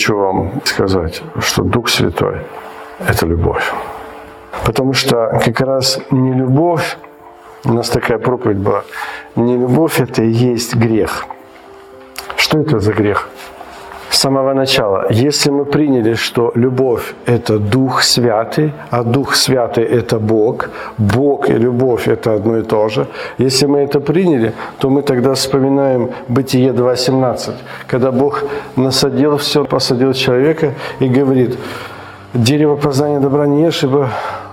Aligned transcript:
Хочу 0.00 0.16
вам 0.16 0.50
сказать, 0.64 1.22
что 1.40 1.62
Дух 1.62 1.88
Святой– 1.90 2.38
это 3.08 3.26
любовь. 3.26 3.72
Потому 4.64 4.94
что 4.94 5.40
как 5.44 5.60
раз 5.60 6.00
не 6.10 6.32
любовь, 6.32 6.96
у 7.64 7.72
нас 7.72 7.90
такая 7.90 8.18
проповедь 8.18 8.56
была, 8.56 8.82
не 9.36 9.58
любовь– 9.58 10.00
это 10.02 10.22
и 10.22 10.30
есть 10.30 10.74
грех. 10.74 11.26
Что 12.36 12.60
это 12.60 12.80
за 12.80 12.92
грех? 12.94 13.28
Самого 14.20 14.52
начала, 14.54 15.06
если 15.10 15.50
мы 15.50 15.64
приняли, 15.64 16.14
что 16.14 16.52
любовь– 16.54 17.14
это 17.26 17.58
Дух 17.58 18.02
Святый, 18.02 18.72
а 18.90 19.02
Дух 19.02 19.34
Святый– 19.34 19.84
это 20.00 20.18
Бог, 20.18 20.68
Бог 20.98 21.48
и 21.48 21.54
любовь– 21.54 22.06
это 22.06 22.34
одно 22.34 22.58
и 22.58 22.62
то 22.62 22.88
же, 22.88 23.06
если 23.38 23.66
мы 23.66 23.78
это 23.78 23.98
приняли, 24.00 24.52
то 24.78 24.90
мы 24.90 25.00
тогда 25.00 25.32
вспоминаем 25.32 26.10
Бытие 26.28 26.72
2.17, 26.72 27.52
когда 27.86 28.12
Бог 28.12 28.44
насадил 28.76 29.38
все, 29.38 29.64
посадил 29.64 30.12
человека 30.12 30.74
и 31.00 31.08
говорит, 31.08 31.56
дерево 32.34 32.76
познания 32.76 33.20
добра 33.20 33.46
не 33.46 33.62
ешь, 33.62 33.84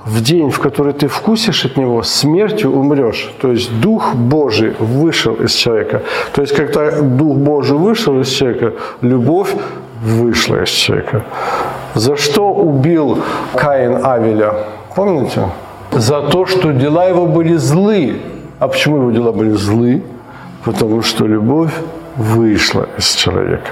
в 0.07 0.21
день, 0.21 0.49
в 0.49 0.59
который 0.59 0.93
ты 0.93 1.07
вкусишь 1.07 1.65
от 1.65 1.77
него, 1.77 2.03
смертью 2.03 2.71
умрешь. 2.71 3.29
То 3.41 3.51
есть 3.51 3.79
Дух 3.81 4.15
Божий 4.15 4.73
вышел 4.79 5.33
из 5.35 5.53
человека. 5.53 6.01
То 6.33 6.41
есть, 6.41 6.55
когда 6.55 7.01
Дух 7.01 7.37
Божий 7.37 7.77
вышел 7.77 8.19
из 8.19 8.29
человека, 8.29 8.73
любовь 9.01 9.53
вышла 10.01 10.63
из 10.63 10.69
человека. 10.69 11.23
За 11.95 12.15
что 12.15 12.53
убил 12.53 13.17
Каин 13.55 14.05
Авеля? 14.05 14.53
Помните? 14.95 15.49
За 15.91 16.21
то, 16.21 16.45
что 16.45 16.71
дела 16.71 17.05
его 17.05 17.25
были 17.25 17.57
злы. 17.57 18.21
А 18.59 18.67
почему 18.67 18.97
его 18.97 19.11
дела 19.11 19.31
были 19.31 19.51
злы? 19.51 20.03
Потому 20.63 21.01
что 21.01 21.27
любовь 21.27 21.73
вышла 22.15 22.87
из 22.97 23.15
человека. 23.15 23.71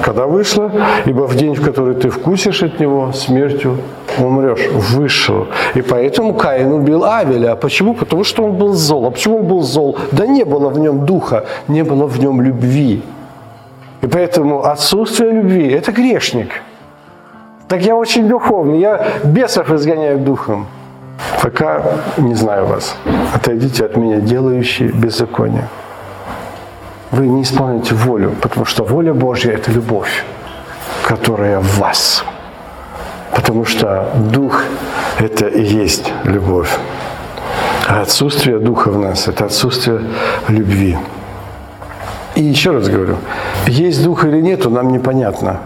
Когда 0.00 0.26
вышла, 0.26 0.72
ибо 1.04 1.26
в 1.26 1.36
день, 1.36 1.54
в 1.54 1.62
который 1.62 1.94
ты 1.94 2.08
вкусишь 2.08 2.62
от 2.62 2.80
него, 2.80 3.12
смертью 3.12 3.76
умрешь. 4.18 4.66
Вышел. 4.72 5.46
И 5.74 5.82
поэтому 5.82 6.34
Каин 6.34 6.72
убил 6.72 7.04
Авеля. 7.04 7.52
А 7.52 7.56
почему? 7.56 7.94
Потому 7.94 8.24
что 8.24 8.44
он 8.44 8.52
был 8.52 8.72
зол. 8.72 9.06
А 9.06 9.10
почему 9.10 9.40
он 9.40 9.46
был 9.46 9.60
зол? 9.60 9.98
Да 10.10 10.26
не 10.26 10.44
было 10.44 10.70
в 10.70 10.78
нем 10.78 11.04
духа, 11.04 11.44
не 11.68 11.84
было 11.84 12.06
в 12.06 12.18
нем 12.18 12.40
любви. 12.40 13.02
И 14.00 14.06
поэтому 14.06 14.64
отсутствие 14.64 15.30
любви– 15.30 15.68
это 15.70 15.92
грешник. 15.92 16.62
Так 17.68 17.82
я 17.82 17.94
очень 17.94 18.28
духовный, 18.28 18.80
я 18.80 19.06
бесов 19.24 19.70
изгоняю 19.70 20.18
духом. 20.18 20.66
Пока 21.42 21.82
не 22.16 22.34
знаю 22.34 22.66
вас. 22.66 22.96
Отойдите 23.34 23.84
от 23.84 23.96
меня, 23.96 24.20
делающие 24.20 24.88
беззаконие 24.88 25.68
вы 27.12 27.28
не 27.28 27.42
исполняете 27.42 27.94
волю, 27.94 28.34
потому 28.40 28.64
что 28.64 28.84
воля 28.84 29.12
Божья– 29.12 29.52
это 29.52 29.70
любовь, 29.70 30.24
которая 31.06 31.60
в 31.60 31.78
вас. 31.78 32.24
Потому 33.34 33.66
что 33.66 34.10
Дух– 34.32 34.64
это 35.18 35.46
и 35.46 35.62
есть 35.62 36.12
любовь. 36.24 36.70
А 37.86 38.00
отсутствие 38.00 38.58
Духа 38.58 38.90
в 38.90 38.98
нас– 38.98 39.28
это 39.28 39.44
отсутствие 39.44 40.00
любви. 40.48 40.96
И 42.34 42.42
еще 42.42 42.70
раз 42.70 42.88
говорю, 42.88 43.16
есть 43.66 44.02
Дух 44.02 44.24
или 44.24 44.40
нету, 44.40 44.70
нам 44.70 44.90
непонятно. 44.92 45.60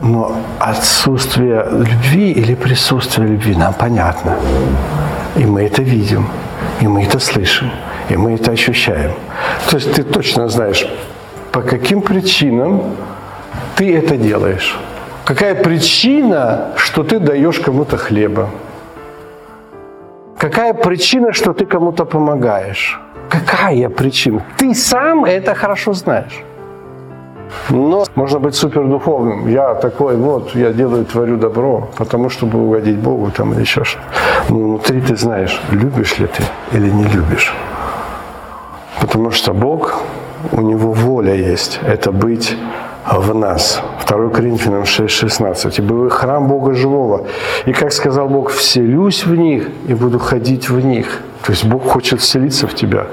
Но 0.00 0.32
отсутствие 0.60 1.66
любви 1.72 2.30
или 2.30 2.54
присутствие 2.54 3.26
любви 3.26 3.56
нам 3.56 3.74
понятно. 3.74 4.36
И 5.34 5.44
мы 5.44 5.64
это 5.64 5.82
видим, 5.82 6.28
и 6.80 6.86
мы 6.86 7.02
это 7.02 7.18
слышим, 7.18 7.70
и 8.08 8.16
мы 8.16 8.34
это 8.34 8.52
ощущаем. 8.52 9.10
То 9.70 9.76
есть 9.76 9.92
ты 9.92 10.02
точно 10.02 10.48
знаешь, 10.48 10.86
по 11.52 11.62
каким 11.62 12.02
причинам 12.02 12.82
ты 13.76 13.96
это 13.96 14.16
делаешь. 14.16 14.78
Какая 15.24 15.54
причина, 15.54 16.72
что 16.76 17.02
ты 17.02 17.18
даешь 17.18 17.58
кому-то 17.58 17.96
хлеба? 17.96 18.48
Какая 20.38 20.74
причина, 20.74 21.32
что 21.32 21.52
ты 21.52 21.66
кому-то 21.66 22.04
помогаешь? 22.04 23.00
Какая 23.28 23.88
причина? 23.88 24.42
Ты 24.56 24.74
сам 24.74 25.24
это 25.24 25.54
хорошо 25.54 25.94
знаешь. 25.94 26.44
Но 27.70 28.04
можно 28.14 28.38
быть 28.38 28.54
супердуховным. 28.54 29.48
Я 29.48 29.74
такой, 29.74 30.16
вот, 30.16 30.54
я 30.54 30.72
делаю, 30.72 31.04
творю 31.04 31.36
добро, 31.36 31.88
потому 31.96 32.28
чтобы 32.28 32.58
угодить 32.58 32.96
Богу 32.96 33.30
там 33.30 33.52
или 33.52 33.60
еще 33.60 33.84
что. 33.84 34.00
Но 34.48 34.58
внутри 34.58 35.00
ты 35.00 35.16
знаешь, 35.16 35.60
любишь 35.70 36.18
ли 36.18 36.26
ты 36.26 36.42
или 36.76 36.90
не 36.90 37.04
любишь. 37.04 37.54
Потому 39.00 39.30
что 39.30 39.52
Бог, 39.52 40.02
у 40.52 40.60
Него 40.60 40.92
воля 40.92 41.34
есть. 41.34 41.80
Это 41.86 42.12
быть 42.12 42.56
в 43.10 43.34
нас. 43.34 43.82
2 44.08 44.28
Коринфянам 44.30 44.82
6,16. 44.82 45.74
«Ибо 45.78 45.94
вы 45.94 46.10
храм 46.10 46.48
Бога 46.48 46.74
живого, 46.74 47.26
и, 47.66 47.72
как 47.72 47.92
сказал 47.92 48.28
Бог, 48.28 48.50
вселюсь 48.50 49.26
в 49.26 49.34
них 49.34 49.68
и 49.88 49.94
буду 49.94 50.18
ходить 50.18 50.68
в 50.70 50.84
них». 50.84 51.20
То 51.42 51.52
есть 51.52 51.64
Бог 51.64 51.84
хочет 51.84 52.20
вселиться 52.20 52.66
в 52.66 52.74
тебя. 52.74 53.06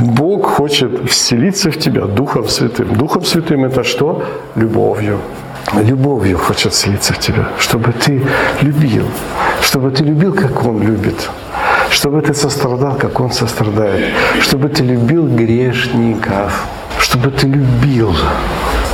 Бог 0.00 0.46
хочет 0.46 1.08
вселиться 1.08 1.70
в 1.70 1.78
тебя 1.78 2.06
Духом 2.06 2.48
Святым. 2.48 2.94
Духом 2.94 3.24
Святым 3.24 3.64
это 3.64 3.84
что? 3.84 4.22
Любовью. 4.56 5.18
Любовью 5.74 6.38
хочет 6.38 6.72
вселиться 6.72 7.12
в 7.12 7.18
тебя, 7.18 7.48
чтобы 7.58 7.92
ты 7.92 8.22
любил, 8.62 9.04
чтобы 9.62 9.90
ты 9.90 10.04
любил, 10.04 10.32
как 10.32 10.64
Он 10.64 10.82
любит, 10.82 11.30
чтобы 11.96 12.20
ты 12.20 12.34
сострадал, 12.34 12.94
как 12.98 13.20
Он 13.20 13.32
сострадает, 13.32 14.12
чтобы 14.40 14.68
ты 14.68 14.84
любил 14.84 15.26
грешников, 15.26 16.66
чтобы 16.98 17.30
ты 17.30 17.46
любил, 17.46 18.14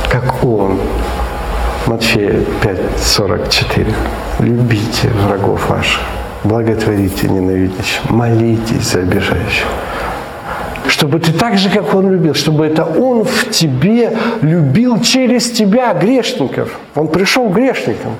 как 0.09 0.43
Он. 0.43 0.79
Матфея 1.85 2.39
5:44. 2.61 3.93
Любите 4.39 5.09
врагов 5.27 5.69
ваших, 5.69 6.01
благотворите 6.45 7.27
ненавидящих, 7.27 8.09
молитесь 8.09 8.91
за 8.91 8.99
обижающих. 8.99 9.67
Чтобы 10.87 11.19
ты 11.19 11.33
так 11.33 11.57
же, 11.57 11.69
как 11.69 11.93
Он 11.93 12.09
любил, 12.09 12.33
чтобы 12.33 12.65
это 12.65 12.85
Он 12.85 13.25
в 13.25 13.49
тебе 13.49 14.17
любил 14.41 15.01
через 15.01 15.51
тебя 15.51 15.93
грешников. 15.93 16.69
Он 16.95 17.09
пришел 17.09 17.49
к 17.49 17.53
грешникам. 17.53 18.15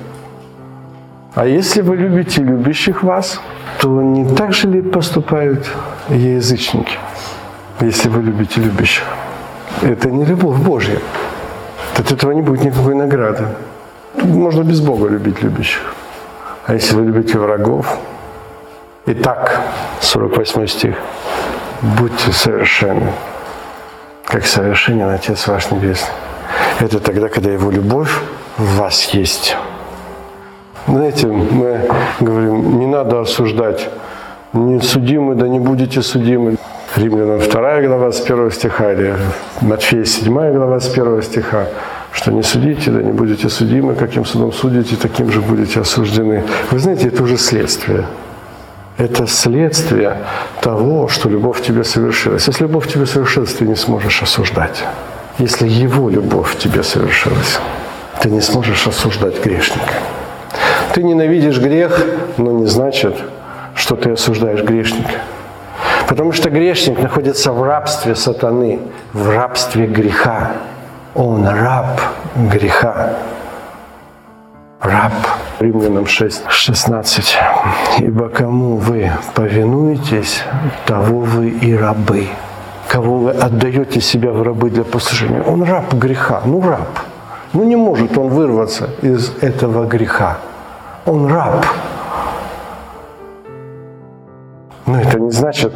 А 1.34 1.46
если 1.46 1.82
вы 1.82 1.96
любите 1.96 2.42
любящих 2.42 3.02
вас, 3.02 3.40
то 3.80 4.02
не 4.02 4.34
так 4.36 4.52
же 4.52 4.68
ли 4.68 4.82
поступают 4.82 5.68
язычники, 6.08 6.96
если 7.80 8.08
вы 8.08 8.22
любите 8.22 8.60
любящих? 8.60 9.04
Это 9.82 10.10
не 10.10 10.24
любовь 10.24 10.58
Божья. 10.58 10.98
От 11.96 12.12
этого 12.12 12.32
не 12.32 12.42
будет 12.42 12.64
никакой 12.64 12.94
награды. 12.94 13.46
Можно 14.22 14.62
без 14.62 14.80
Бога 14.80 15.08
любить 15.08 15.42
любящих. 15.42 15.94
А 16.66 16.74
если 16.74 16.94
вы 16.94 17.06
любите 17.06 17.38
врагов, 17.38 17.98
Итак, 19.06 19.60
48 20.00 20.66
стих. 20.66 20.96
Будьте 21.82 22.32
совершенны, 22.32 23.12
как 24.24 24.46
совершенен 24.46 25.10
Отец 25.10 25.46
ваш 25.46 25.70
Небесный. 25.70 26.14
Это 26.80 27.00
тогда, 27.00 27.28
когда 27.28 27.50
Его 27.50 27.70
любовь 27.70 28.10
в 28.56 28.78
вас 28.78 29.04
есть. 29.12 29.58
Знаете, 30.86 31.28
мы 31.28 31.80
говорим, 32.20 32.78
не 32.78 32.86
надо 32.86 33.20
осуждать. 33.20 33.88
Не 34.52 34.80
судимы, 34.80 35.34
да 35.34 35.48
не 35.48 35.58
будете 35.58 36.02
судимы. 36.02 36.56
Римлянам 36.96 37.40
2 37.40 37.80
глава 37.82 38.12
с 38.12 38.20
1 38.20 38.50
стиха, 38.52 38.92
или 38.92 39.16
Матфея 39.62 40.04
7 40.04 40.52
глава 40.52 40.78
с 40.78 40.92
1 40.92 41.22
стиха, 41.22 41.66
что 42.12 42.30
не 42.30 42.42
судите, 42.42 42.90
да 42.90 43.02
не 43.02 43.10
будете 43.10 43.48
судимы, 43.48 43.94
каким 43.94 44.24
судом 44.24 44.52
судите, 44.52 44.94
таким 44.96 45.32
же 45.32 45.40
будете 45.40 45.80
осуждены. 45.80 46.44
Вы 46.70 46.78
знаете, 46.78 47.08
это 47.08 47.24
уже 47.24 47.36
следствие. 47.36 48.04
Это 48.96 49.26
следствие 49.26 50.18
того, 50.60 51.08
что 51.08 51.28
любовь 51.28 51.58
в 51.58 51.62
тебе 51.62 51.82
совершилась. 51.82 52.46
Если 52.46 52.62
любовь 52.62 52.86
в 52.86 52.92
тебе 52.92 53.06
совершилась, 53.06 53.54
ты 53.54 53.66
не 53.66 53.74
сможешь 53.74 54.22
осуждать. 54.22 54.84
Если 55.38 55.66
Его 55.66 56.08
любовь 56.10 56.54
в 56.54 56.58
тебе 56.58 56.84
совершилась, 56.84 57.58
ты 58.20 58.30
не 58.30 58.40
сможешь 58.40 58.86
осуждать 58.86 59.42
грешника. 59.42 59.94
Ты 60.92 61.02
ненавидишь 61.02 61.58
грех, 61.58 62.00
но 62.36 62.52
не 62.52 62.66
значит, 62.66 63.16
что 63.74 63.96
ты 63.96 64.12
осуждаешь 64.12 64.62
грешника. 64.62 65.20
Потому 66.08 66.32
что 66.32 66.50
грешник 66.50 67.00
находится 67.00 67.52
в 67.52 67.62
рабстве 67.62 68.14
сатаны, 68.14 68.80
в 69.12 69.28
рабстве 69.30 69.86
греха. 69.86 70.52
Он 71.14 71.46
раб 71.46 72.00
греха. 72.36 73.14
Раб. 74.80 75.12
Римлянам 75.60 76.06
6, 76.06 76.42
16. 76.48 77.38
«Ибо 78.00 78.28
кому 78.28 78.76
вы 78.76 79.10
повинуетесь, 79.34 80.42
того 80.84 81.20
вы 81.20 81.48
и 81.48 81.74
рабы». 81.74 82.28
Кого 82.88 83.18
вы 83.18 83.30
отдаете 83.30 84.00
себя 84.00 84.30
в 84.30 84.42
рабы 84.42 84.70
для 84.70 84.84
послушания. 84.84 85.42
Он 85.42 85.62
раб 85.62 85.92
греха. 85.94 86.42
Ну, 86.44 86.60
раб. 86.60 87.00
Ну, 87.52 87.64
не 87.64 87.76
может 87.76 88.16
он 88.18 88.28
вырваться 88.28 88.90
из 89.02 89.32
этого 89.40 89.86
греха. 89.86 90.38
Он 91.06 91.26
раб. 91.26 91.66
Но 94.86 95.00
это 95.00 95.18
не 95.18 95.30
значит, 95.30 95.72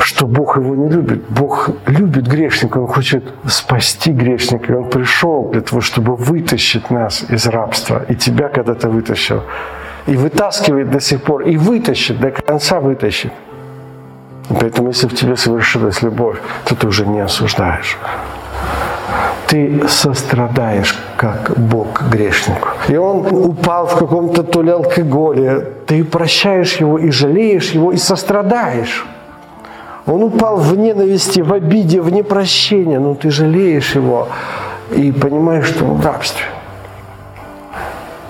что 0.00 0.26
Бог 0.26 0.56
его 0.56 0.74
не 0.74 0.88
любит. 0.88 1.24
Бог 1.28 1.70
любит 1.86 2.26
грешника, 2.26 2.78
Он 2.78 2.86
хочет 2.86 3.24
спасти 3.46 4.12
грешника. 4.12 4.72
И 4.72 4.76
Он 4.76 4.88
пришел 4.88 5.50
для 5.50 5.60
того, 5.60 5.80
чтобы 5.80 6.16
вытащить 6.16 6.90
нас 6.90 7.24
из 7.30 7.46
рабства. 7.46 8.02
И 8.08 8.14
тебя 8.14 8.48
когда-то 8.48 8.88
вытащил. 8.88 9.42
И 10.06 10.16
вытаскивает 10.16 10.90
до 10.90 11.00
сих 11.00 11.22
пор. 11.22 11.42
И 11.42 11.56
вытащит, 11.56 12.20
до 12.20 12.30
конца 12.30 12.80
вытащит. 12.80 13.32
И 14.50 14.54
поэтому, 14.54 14.88
если 14.88 15.08
в 15.08 15.14
тебе 15.14 15.36
совершилась 15.36 16.02
любовь, 16.02 16.38
то 16.64 16.74
ты 16.76 16.86
уже 16.86 17.06
не 17.06 17.20
осуждаешь. 17.20 17.96
Ты 19.54 19.82
сострадаешь, 19.88 20.98
как 21.16 21.52
Бог 21.56 22.02
грешнику. 22.10 22.70
И 22.88 22.96
он 22.96 23.24
упал 23.32 23.86
в 23.86 23.96
каком-то 23.96 24.42
то 24.42 24.62
ли 24.62 24.72
алкоголе. 24.72 25.68
Ты 25.86 26.02
прощаешь 26.02 26.80
его 26.80 26.98
и 26.98 27.12
жалеешь 27.12 27.70
его, 27.70 27.92
и 27.92 27.96
сострадаешь. 27.96 29.06
Он 30.06 30.24
упал 30.24 30.56
в 30.56 30.76
ненависти, 30.76 31.38
в 31.38 31.52
обиде, 31.52 32.00
в 32.00 32.10
непрощение, 32.10 32.98
но 32.98 33.14
ты 33.14 33.30
жалеешь 33.30 33.94
его 33.94 34.26
и 34.90 35.12
понимаешь, 35.12 35.66
что 35.66 35.84
он 35.84 35.98
в 35.98 36.04
рабстве. 36.04 36.46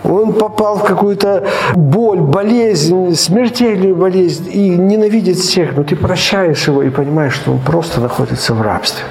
Он 0.03 0.35
попал 0.35 0.77
в 0.77 0.85
какую-то 0.85 1.47
боль, 1.75 2.21
болезнь, 2.21 3.15
смертельную 3.15 3.97
болезнь 3.97 4.51
и 4.53 4.69
ненавидит 4.69 5.39
всех, 5.39 5.75
но 5.75 5.85
ты 5.85 5.97
прощаешь 5.97 6.69
его 6.69 6.83
и 6.83 6.91
понимаешь, 6.91 7.33
что 7.33 7.53
он 7.53 7.61
просто 7.61 8.03
находится 8.03 8.53
в 8.53 8.61
рабстве. 8.61 9.05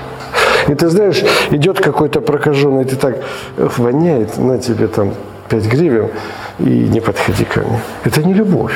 И 0.67 0.75
ты 0.75 0.89
знаешь, 0.89 1.23
идет 1.51 1.79
какой-то 1.79 2.21
прокаженный, 2.21 2.85
ты 2.85 2.95
так 2.95 3.15
воняет, 3.57 4.37
на 4.37 4.57
тебе 4.57 4.87
там 4.87 5.13
5 5.49 5.65
гривен, 5.65 6.09
и 6.59 6.63
не 6.63 6.99
подходи 6.99 7.45
ко 7.45 7.61
мне. 7.61 7.79
Это 8.03 8.23
не 8.23 8.33
любовь. 8.33 8.73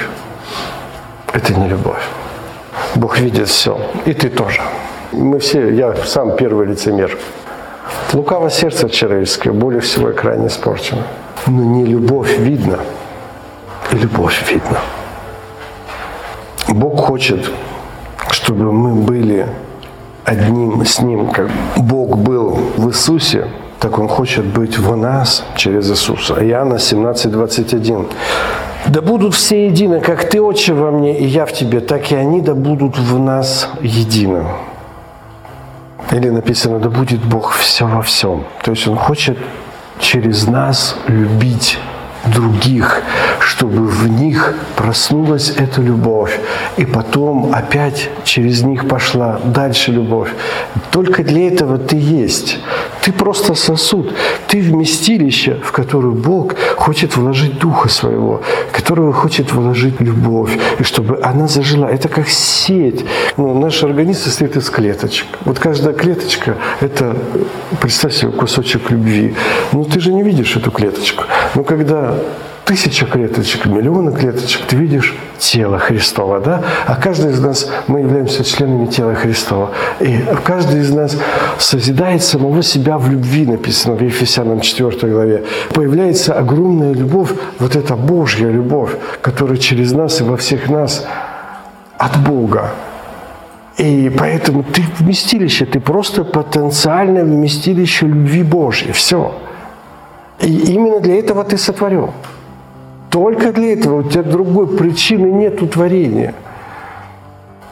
Это 1.34 1.54
не 1.54 1.68
любовь. 1.68 2.04
Бог 2.96 3.20
видит 3.20 3.48
все. 3.48 3.80
И 4.06 4.14
ты 4.14 4.30
тоже. 4.30 4.62
Мы 5.12 5.40
все, 5.40 5.70
я 5.70 5.96
сам 6.06 6.36
первый 6.36 6.68
лицемер. 6.68 7.18
Лукаво 8.14 8.50
сердце 8.50 8.90
человеческое 8.90 9.52
более 9.52 9.82
всего 9.82 10.12
крайне 10.12 10.48
испорчено. 10.48 11.04
Но 11.46 11.64
не 11.64 11.86
любовь 11.86 12.38
видно. 12.38 12.80
И 13.92 13.96
любовь 13.96 14.52
видно. 14.52 14.80
Бог 16.68 17.00
хочет, 17.00 17.50
чтобы 18.32 18.72
мы 18.74 18.96
были 18.96 19.48
одним 20.28 20.86
с 20.86 21.00
Ним, 21.02 21.28
как 21.28 21.50
Бог 21.78 22.18
был 22.18 22.60
в 22.76 22.90
Иисусе, 22.90 23.48
так 23.80 23.98
Он 23.98 24.08
хочет 24.10 24.46
быть 24.46 24.78
в 24.78 24.96
нас 24.96 25.44
через 25.56 25.90
Иисуса. 25.90 26.34
Иоанна 26.34 26.80
17, 26.80 27.32
21. 27.32 28.08
Да 28.88 29.02
будут 29.02 29.34
все 29.34 29.68
едины, 29.68 30.02
как 30.02 30.30
Ты, 30.30 30.42
Отче, 30.42 30.74
во 30.74 30.92
мне, 30.92 31.18
и 31.18 31.26
я 31.26 31.46
в 31.46 31.54
Тебе, 31.54 31.80
так 31.80 32.12
и 32.12 32.16
они 32.16 32.42
да 32.42 32.56
будут 32.56 32.98
в 32.98 33.18
нас 33.18 33.70
едины. 33.82 34.44
Или 36.12 36.30
написано, 36.30 36.80
да 36.80 36.90
будет 36.90 37.24
Бог 37.24 37.54
все 37.54 37.88
во 37.88 38.02
всем. 38.02 38.44
То 38.64 38.72
есть 38.72 38.88
Он 38.88 38.98
хочет 38.98 39.38
через 40.00 40.46
нас 40.48 40.98
любить 41.08 41.80
других, 42.34 43.02
чтобы 43.40 43.88
в 43.88 44.08
них 44.08 44.54
проснулась 44.76 45.54
эта 45.58 45.82
любовь, 45.82 46.40
и 46.78 46.86
потом 46.86 47.52
опять 47.54 48.10
через 48.24 48.64
них 48.64 48.88
пошла 48.88 49.40
дальше 49.44 49.92
любовь. 49.92 50.30
Только 50.92 51.24
для 51.24 51.48
этого 51.48 51.78
ты 51.78 51.96
есть. 51.96 52.60
Ты 53.02 53.12
просто 53.12 53.56
сосуд, 53.56 54.14
ты 54.48 54.62
вместилище, 54.62 55.58
в 55.64 55.72
которое 55.72 56.14
Бог 56.14 56.56
хочет 56.76 57.16
вложить 57.16 57.60
Духа 57.60 57.90
Своего, 57.90 58.42
которого 58.72 59.14
хочет 59.14 59.54
вложить 59.54 60.02
любовь, 60.02 60.58
и 60.80 60.84
чтобы 60.84 61.20
она 61.24 61.48
зажила. 61.48 61.86
Это 61.86 62.10
как 62.10 62.28
сеть. 62.28 63.06
Ну, 63.38 63.60
наш 63.60 63.84
организм 63.84 64.24
состоит 64.24 64.58
из 64.58 64.70
клеточек. 64.70 65.28
Вот 65.46 65.60
каждая 65.60 65.94
клеточка– 65.94 66.56
это, 66.82 67.16
представь 67.80 68.14
себе, 68.14 68.32
кусочек 68.32 68.92
любви. 68.92 69.36
Но 69.72 69.84
ты 69.84 70.00
же 70.00 70.14
не 70.14 70.24
видишь 70.24 70.56
эту 70.56 70.72
клеточку. 70.72 71.24
Но 71.56 71.64
когда 71.64 72.17
тысяча 72.68 73.06
клеточек, 73.06 73.66
миллионы 73.66 74.12
клеточек, 74.12 74.66
ты 74.68 74.76
видишь 74.76 75.16
тело 75.40 75.80
Христова, 75.80 76.40
да? 76.42 76.62
А 76.86 76.96
каждый 76.96 77.32
из 77.32 77.40
нас, 77.40 77.70
мы 77.88 78.02
являемся 78.02 78.44
членами 78.44 78.88
тела 78.88 79.16
Христова. 79.16 79.72
И 80.02 80.20
каждый 80.44 80.82
из 80.82 80.94
нас 80.94 81.18
созидает 81.58 82.24
самого 82.24 82.62
себя 82.62 82.98
в 82.98 83.10
любви, 83.10 83.46
написано 83.46 83.96
в 83.96 84.02
Ефесянам 84.02 84.60
4 84.60 85.14
главе. 85.14 85.46
Появляется 85.74 86.34
огромная 86.34 86.94
любовь, 86.94 87.32
вот 87.60 87.76
эта 87.76 87.96
Божья 87.96 88.50
любовь, 88.50 88.92
которая 89.22 89.58
через 89.58 89.94
нас 89.94 90.20
и 90.20 90.24
во 90.24 90.36
всех 90.36 90.70
нас 90.70 91.06
от 91.98 92.18
Бога. 92.18 92.72
И 93.78 94.12
поэтому 94.18 94.64
ты 94.64 94.84
вместилище, 95.00 95.66
ты 95.66 95.80
просто 95.80 96.24
потенциальное 96.24 97.24
вместилище 97.24 98.08
любви 98.08 98.44
Божьей. 98.44 98.92
Все. 98.92 99.36
И 100.42 100.74
именно 100.74 101.00
для 101.00 101.20
этого 101.20 101.44
ты 101.44 101.58
сотворен. 101.58 102.12
Только 103.10 103.52
для 103.52 103.74
этого. 103.74 104.02
У 104.02 104.04
тебя 104.04 104.24
другой 104.24 104.68
причины 104.68 105.28
нет 105.28 105.72
творения. 105.72 106.34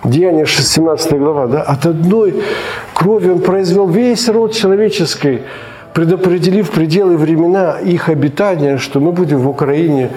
Деяние 0.03 0.45
17 0.45 1.17
глава. 1.17 1.47
Да? 1.47 1.61
От 1.61 1.85
одной 1.85 2.43
крови 2.93 3.29
он 3.29 3.39
произвел 3.39 3.87
весь 3.87 4.29
род 4.29 4.53
человеческий, 4.53 5.41
предопределив 5.93 6.71
пределы 6.71 7.17
времена 7.17 7.79
их 7.79 8.09
обитания, 8.09 8.77
что 8.77 8.99
мы 8.99 9.11
будем 9.11 9.39
в 9.39 9.49
Украине. 9.49 10.09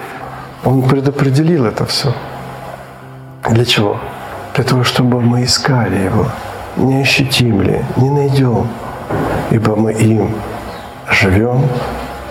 Он 0.65 0.81
предопределил 0.83 1.65
это 1.65 1.85
все. 1.85 2.13
Для 3.49 3.65
чего? 3.65 3.97
Для 4.55 4.63
того, 4.63 4.83
чтобы 4.83 5.21
мы 5.21 5.43
искали 5.43 6.03
его, 6.03 6.25
не 6.77 7.01
ощутим 7.01 7.61
ли, 7.61 7.79
не 7.97 8.09
найдем, 8.09 8.67
ибо 9.51 9.75
мы 9.75 9.93
им 9.93 10.31
живем, 11.09 11.61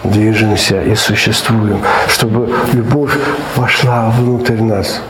движемся 0.05 0.83
и 0.83 0.95
существуем, 0.95 1.81
чтобы 2.09 2.49
любовь 2.73 3.17
вошла 3.57 4.11
внутрь 4.11 4.61
нас. 4.61 5.02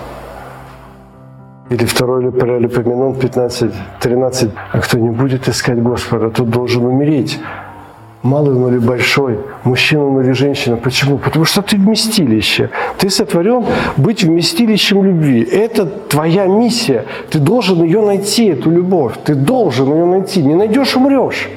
Или 1.70 1.84
второй 1.84 2.32
Паралипоменон 2.32 3.14
15, 3.14 3.70
13. 4.00 4.50
А 4.72 4.78
кто 4.80 4.98
не 4.98 5.10
будет 5.10 5.48
искать 5.48 5.82
Господа, 5.82 6.30
тот 6.30 6.48
должен 6.48 6.84
умереть. 6.84 7.38
Малый 8.22 8.56
он 8.56 8.68
или 8.68 8.78
большой, 8.78 9.38
мужчина 9.64 10.06
он 10.06 10.20
или 10.20 10.32
женщина. 10.32 10.76
Почему? 10.76 11.18
Потому 11.18 11.44
что 11.44 11.62
ты 11.62 11.76
вместилище. 11.76 12.70
Ты 12.96 13.10
сотворен 13.10 13.64
быть 13.96 14.24
вместилищем 14.24 15.04
любви. 15.04 15.42
Это 15.42 15.86
твоя 15.86 16.46
миссия. 16.46 17.04
Ты 17.30 17.38
должен 17.38 17.82
ее 17.84 18.00
найти, 18.00 18.46
эту 18.46 18.70
любовь. 18.70 19.12
Ты 19.24 19.34
должен 19.34 19.92
ее 19.92 20.06
найти. 20.06 20.42
Не 20.42 20.54
найдешь– 20.54 20.96
умрешь. 20.96 21.48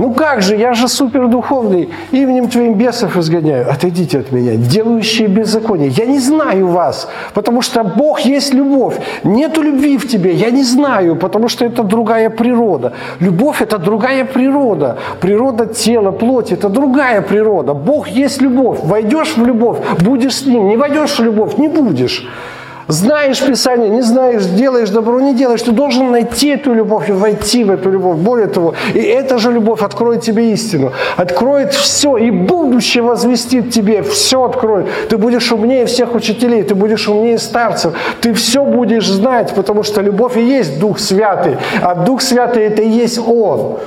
Ну 0.00 0.14
как 0.14 0.40
же, 0.40 0.56
я 0.56 0.72
же 0.72 0.88
супердуховный, 0.88 1.90
именем 2.10 2.48
Твоим 2.48 2.72
бесов 2.72 3.18
изгоняю. 3.18 3.70
Отойдите 3.70 4.20
от 4.20 4.32
меня, 4.32 4.56
делающие 4.56 5.28
беззаконие. 5.28 5.90
Я 5.90 6.06
не 6.06 6.18
знаю 6.18 6.68
вас, 6.68 7.06
потому 7.34 7.60
что 7.60 7.84
Бог 7.84 8.20
есть 8.20 8.54
любовь. 8.54 8.96
Нету 9.24 9.60
любви 9.60 9.98
в 9.98 10.08
тебе, 10.08 10.32
я 10.32 10.50
не 10.50 10.64
знаю, 10.64 11.16
потому 11.16 11.48
что 11.48 11.66
это 11.66 11.82
другая 11.82 12.30
природа. 12.30 12.94
Любовь– 13.20 13.60
это 13.60 13.76
другая 13.76 14.24
природа. 14.24 14.96
Природа 15.20 15.66
тела, 15.66 16.12
плоти– 16.12 16.54
это 16.54 16.70
другая 16.70 17.20
природа. 17.20 17.74
Бог 17.74 18.08
есть 18.08 18.40
любовь. 18.40 18.78
Войдешь 18.82 19.36
в 19.36 19.44
любовь, 19.44 19.76
будешь 20.00 20.36
с 20.36 20.46
Ним. 20.46 20.68
Не 20.68 20.78
войдешь 20.78 21.18
в 21.18 21.22
любовь, 21.22 21.58
не 21.58 21.68
будешь. 21.68 22.26
Знаешь 22.90 23.40
Писание, 23.40 23.88
не 23.88 24.02
знаешь, 24.02 24.44
делаешь 24.44 24.90
добро, 24.90 25.20
не 25.20 25.34
делаешь. 25.34 25.62
Ты 25.62 25.70
должен 25.70 26.10
найти 26.10 26.48
эту 26.48 26.74
любовь 26.74 27.08
и 27.08 27.12
войти 27.12 27.62
в 27.62 27.70
эту 27.70 27.90
любовь. 27.90 28.16
Более 28.16 28.48
того, 28.48 28.74
и 28.94 28.98
эта 28.98 29.38
же 29.38 29.52
любовь 29.52 29.82
откроет 29.82 30.22
тебе 30.22 30.52
истину. 30.52 30.92
Откроет 31.16 31.72
все, 31.72 32.16
и 32.16 32.30
будущее 32.30 33.02
возвестит 33.02 33.70
тебе. 33.70 34.02
Все 34.02 34.44
откроет. 34.44 34.86
Ты 35.08 35.18
будешь 35.18 35.52
умнее 35.52 35.86
всех 35.86 36.14
учителей, 36.14 36.64
ты 36.64 36.74
будешь 36.74 37.08
умнее 37.08 37.38
старцев. 37.38 37.94
Ты 38.20 38.34
все 38.34 38.64
будешь 38.64 39.08
знать, 39.08 39.54
потому 39.54 39.84
что 39.84 40.02
любовь 40.02 40.36
и 40.36 40.42
есть 40.42 40.80
Дух 40.80 40.98
Святый. 40.98 41.58
А 41.82 41.94
Дух 41.94 42.22
Святый 42.22 42.64
это 42.64 42.82
и 42.82 42.88
есть 42.88 43.18
Он. 43.18 43.78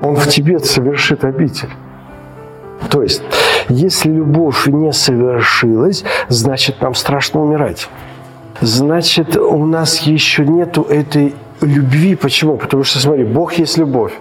Он 0.00 0.16
в 0.16 0.26
тебе 0.28 0.58
совершит 0.60 1.24
обитель. 1.24 1.68
То 2.88 3.02
есть, 3.02 3.22
если 3.68 4.10
любовь 4.10 4.66
не 4.66 4.92
совершилась, 4.92 6.04
значит, 6.28 6.80
нам 6.80 6.94
страшно 6.94 7.42
умирать. 7.42 7.88
Значит, 8.60 9.36
у 9.36 9.64
нас 9.64 10.00
еще 10.00 10.44
нету 10.44 10.82
этой 10.82 11.34
любви. 11.60 12.14
Почему? 12.14 12.56
Потому 12.56 12.84
что, 12.84 12.98
смотри, 12.98 13.24
Бог 13.24 13.54
есть 13.54 13.78
любовь. 13.78 14.12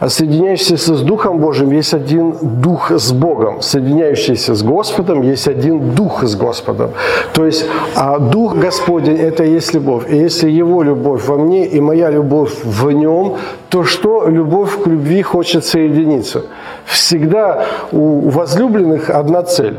А 0.00 0.08
соединяющийся 0.08 0.94
с 0.94 1.00
Духом 1.02 1.38
Божьим 1.38 1.72
есть 1.72 1.92
один 1.92 2.32
Дух 2.40 2.92
с 2.92 3.10
Богом. 3.10 3.62
Соединяющийся 3.62 4.54
с 4.54 4.62
Господом 4.62 5.22
есть 5.22 5.48
один 5.48 5.94
Дух 5.94 6.22
с 6.22 6.36
Господом. 6.36 6.92
То 7.32 7.44
есть 7.44 7.66
а 7.96 8.20
Дух 8.20 8.54
Господень– 8.56 9.16
это 9.18 9.42
есть 9.42 9.74
любовь. 9.74 10.04
И 10.08 10.16
если 10.16 10.48
Его 10.50 10.84
любовь 10.84 11.26
во 11.26 11.36
мне 11.36 11.66
и 11.66 11.80
моя 11.80 12.10
любовь 12.10 12.52
в 12.62 12.90
Нем, 12.92 13.38
то 13.70 13.82
что 13.82 14.28
любовь 14.28 14.82
к 14.82 14.86
любви 14.86 15.20
хочет 15.22 15.64
соединиться? 15.64 16.44
Всегда 16.88 17.66
у 17.92 18.30
возлюбленных 18.30 19.10
одна 19.10 19.42
цель. 19.42 19.78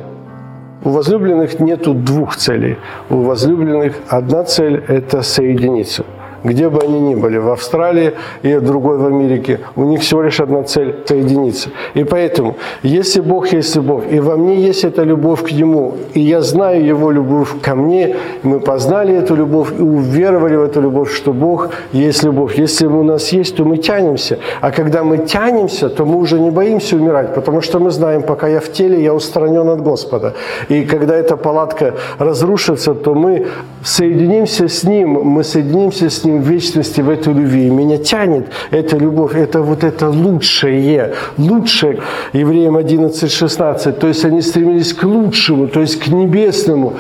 У 0.84 0.90
возлюбленных 0.90 1.60
нету 1.60 1.94
двух 1.94 2.36
целей. 2.36 2.78
У 3.10 3.24
возлюбленных 3.24 3.96
одна 4.08 4.44
цель– 4.44 4.84
это 4.88 5.22
соединиться– 5.24 6.06
где 6.44 6.70
бы 6.70 6.82
они 6.82 7.00
ни 7.00 7.16
были, 7.16 7.38
в 7.38 7.50
Австралии 7.50 8.14
и 8.44 8.60
другой 8.60 8.98
в 8.98 9.06
Америке, 9.06 9.60
у 9.76 9.84
них 9.84 10.02
всего 10.02 10.22
лишь 10.22 10.40
одна 10.40 10.64
цель– 10.64 10.96
соединиться. 11.08 11.70
И 11.96 12.04
поэтому, 12.04 12.56
если 12.84 13.22
Бог 13.22 13.54
есть 13.54 13.76
любовь, 13.76 14.04
и 14.12 14.20
во 14.20 14.38
мне 14.38 14.56
есть 14.56 14.84
эта 14.84 15.04
любовь 15.04 15.44
к 15.44 15.52
Нему, 15.52 15.94
и 16.14 16.20
я 16.20 16.42
знаю 16.42 16.86
Его 16.86 17.12
любовь 17.12 17.50
ко 17.62 17.76
мне, 17.76 18.16
мы 18.44 18.60
познали 18.60 19.16
эту 19.16 19.36
любовь 19.36 19.72
и 19.78 19.82
уверовали 19.82 20.56
в 20.56 20.64
эту 20.64 20.82
любовь, 20.82 21.14
что 21.14 21.34
Бог 21.34 21.70
есть 21.94 22.24
любовь. 22.24 22.58
Если 22.58 22.88
у 22.88 23.04
нас 23.04 23.34
есть, 23.34 23.56
то 23.56 23.66
мы 23.66 23.78
тянемся. 23.78 24.38
А 24.62 24.72
когда 24.72 25.04
мы 25.04 25.18
тянемся, 25.18 25.90
то 25.90 26.06
мы 26.06 26.18
уже 26.18 26.40
не 26.40 26.52
боимся 26.52 26.96
умирать, 26.96 27.34
потому 27.34 27.62
что 27.62 27.80
мы 27.80 27.92
знаем, 27.92 28.22
пока 28.22 28.48
я 28.48 28.60
в 28.60 28.72
теле, 28.72 29.04
я 29.04 29.14
устранен 29.14 29.70
от 29.70 29.82
Господа. 29.82 30.34
И 30.70 30.86
когда 30.86 31.16
эта 31.16 31.38
палатка 31.38 31.94
разрушится, 32.20 32.94
то 32.94 33.14
мы 33.14 33.48
соединимся 33.84 34.68
с 34.68 34.84
Ним, 34.84 35.10
мы 35.10 35.44
соединимся 35.44 36.10
с 36.10 36.24
Ним 36.24 36.29
в 36.38 36.48
вечности 36.48 37.02
в 37.02 37.10
этой 37.10 37.34
любви. 37.34 37.70
Меня 37.70 37.98
тянет 37.98 38.48
эта 38.72 38.98
любовь, 38.98 39.36
это 39.36 39.62
вот 39.62 39.84
это 39.84 40.10
лучшее, 40.10 41.14
лучшее. 41.38 42.00
Евреям 42.34 42.78
11, 42.78 43.32
16. 43.32 44.00
То 44.00 44.08
есть 44.08 44.26
они 44.26 44.42
стремились 44.42 44.94
к 44.94 45.04
лучшему, 45.04 45.68
то 45.68 45.82
есть 45.82 46.00
к 46.00 46.08
небесному. 46.08 46.94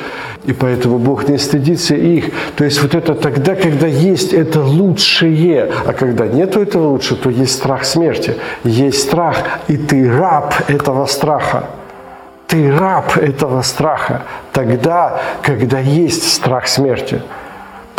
И 0.45 0.53
поэтому 0.53 0.97
Бог 0.99 1.27
не 1.29 1.37
стыдится 1.37 1.95
их. 1.95 2.31
То 2.55 2.63
есть 2.63 2.81
вот 2.81 2.95
это 2.95 3.13
тогда, 3.13 3.55
когда 3.55 3.87
есть 3.87 4.33
это 4.33 4.61
лучшее, 4.61 5.69
а 5.85 5.93
когда 5.93 6.27
нету 6.27 6.61
этого 6.61 6.87
лучшего, 6.87 7.19
то 7.19 7.29
есть 7.29 7.53
страх 7.53 7.85
смерти. 7.85 8.35
Есть 8.63 9.01
страх, 9.01 9.37
и 9.67 9.77
ты 9.77 10.09
раб 10.11 10.53
этого 10.67 11.05
страха. 11.05 11.65
Ты 12.47 12.75
раб 12.75 13.15
этого 13.17 13.61
страха 13.61 14.23
тогда, 14.53 15.21
когда 15.43 15.79
есть 15.79 16.33
страх 16.33 16.67
смерти. 16.67 17.21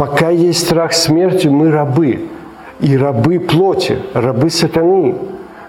Пока 0.00 0.30
есть 0.30 0.66
страх 0.66 0.94
смерти, 0.94 1.48
мы 1.48 1.70
рабы. 1.70 2.30
И 2.80 2.96
рабы 2.96 3.38
плоти, 3.38 3.98
рабы 4.14 4.48
сатаны. 4.48 5.14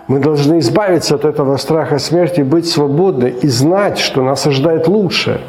Мы 0.07 0.19
должны 0.19 0.59
избавиться 0.59 1.15
от 1.15 1.25
этого 1.25 1.57
страха 1.57 1.99
смерти, 1.99 2.39
быть 2.39 2.65
свободны 2.65 3.33
и 3.41 3.49
знать, 3.49 3.99
что 3.99 4.23
нас 4.23 4.47
ожидает 4.47 4.87
лучшее. 4.87 5.41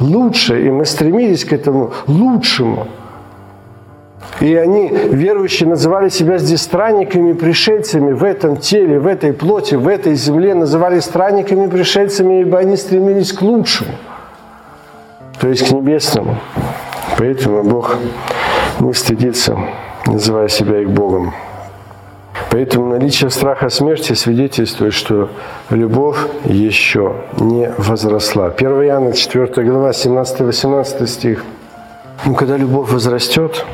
Лучшее, 0.00 0.66
и 0.66 0.70
мы 0.70 0.86
стремились 0.86 1.44
к 1.44 1.52
этому 1.52 1.92
лучшему. 2.06 2.86
И 4.40 4.54
они, 4.54 4.88
верующие, 4.88 5.68
называли 5.68 6.08
себя 6.08 6.38
здесь 6.38 6.62
странниками, 6.62 7.34
пришельцами 7.34 8.12
в 8.12 8.24
этом 8.24 8.56
теле, 8.56 8.98
в 8.98 9.08
этой 9.08 9.34
плоти, 9.34 9.74
в 9.74 9.86
этой 9.86 10.14
земле, 10.14 10.54
называли 10.54 11.00
странниками, 11.00 11.66
пришельцами, 11.66 12.40
ибо 12.40 12.60
они 12.60 12.78
стремились 12.78 13.30
к 13.30 13.42
лучшему, 13.42 13.90
то 15.38 15.48
есть 15.48 15.68
к 15.68 15.70
небесному. 15.70 16.38
Поэтому 17.18 17.62
Бог 17.62 17.96
не 18.80 18.94
стыдится, 18.94 19.58
называя 20.06 20.48
себя 20.48 20.80
их 20.80 20.90
Богом. 20.90 21.32
Поэтому 22.50 22.86
наличие 22.86 23.30
страха 23.30 23.70
смерти 23.70 24.12
свидетельствует, 24.12 24.92
что 24.92 25.30
любовь 25.70 26.18
еще 26.44 27.14
не 27.38 27.72
возросла. 27.78 28.48
1 28.48 28.68
Иоанна 28.84 29.12
4 29.12 29.46
глава 29.64 29.90
17-18 29.90 31.06
стих. 31.06 31.44
Ну, 32.24 32.34
когда 32.34 32.56
любовь 32.56 32.90
возрастет, 32.90 33.64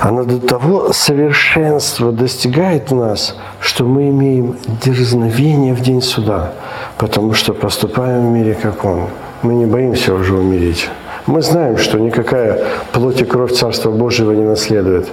она 0.00 0.22
до 0.22 0.38
того 0.38 0.92
совершенства 0.92 2.12
достигает 2.12 2.92
нас, 2.92 3.36
что 3.60 3.84
мы 3.84 4.10
имеем 4.10 4.56
дерзновение 4.84 5.74
в 5.74 5.80
день 5.80 6.00
суда, 6.00 6.52
потому 6.98 7.34
что 7.34 7.52
поступаем 7.52 8.28
в 8.28 8.32
мире, 8.32 8.54
как 8.54 8.84
Он. 8.84 9.08
Мы 9.42 9.54
не 9.54 9.66
боимся 9.66 10.14
уже 10.14 10.34
умереть. 10.34 10.88
Мы 11.28 11.42
знаем, 11.42 11.76
что 11.76 11.98
никакая 11.98 12.58
плоть 12.90 13.20
и 13.20 13.24
кровь 13.26 13.52
Царства 13.52 13.90
Божьего 13.90 14.32
не 14.32 14.44
наследует. 14.44 15.08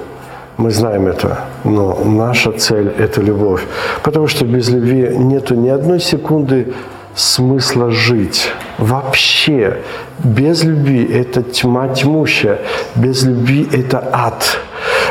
Мы 0.55 0.72
знаем 0.72 1.07
это, 1.07 1.39
но 1.65 2.00
наша 2.05 2.53
цель– 2.53 2.88
это 2.98 3.19
любовь. 3.19 3.62
Потому 4.01 4.27
что 4.27 4.45
без 4.45 4.69
любви 4.69 5.10
нету 5.17 5.55
ни 5.55 5.67
одной 5.67 6.00
секунды 6.00 6.74
смысла 7.15 7.91
жить. 7.91 8.50
Вообще. 8.77 9.79
Без 10.24 10.63
любви– 10.63 11.03
это 11.13 11.43
тьма 11.43 11.89
тьмущая. 11.89 12.60
Без 12.95 13.24
любви– 13.24 13.67
это 13.74 14.01
ад. 14.13 14.57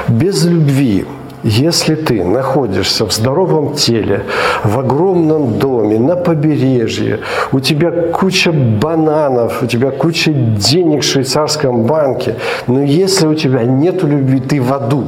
Без 0.09 0.47
любви 0.47 1.05
если 1.45 1.95
ты 1.95 2.25
находишься 2.25 3.05
в 3.05 3.13
здоровом 3.13 3.75
теле, 3.75 4.25
в 4.65 4.79
огромном 4.79 5.59
доме, 5.59 5.99
на 5.99 6.17
побережье, 6.17 7.21
у 7.53 7.61
тебя 7.61 7.91
куча 7.91 8.51
бананов, 8.51 9.63
у 9.63 9.67
тебя 9.67 9.91
куча 9.91 10.33
денег 10.33 11.03
в 11.03 11.07
швейцарском 11.07 11.83
банке, 11.83 12.37
но 12.67 12.83
если 12.83 13.27
у 13.27 13.35
тебя 13.35 13.63
нет 13.63 14.03
любви, 14.03 14.41
ты 14.41 14.61
в 14.61 14.73
аду. 14.73 15.05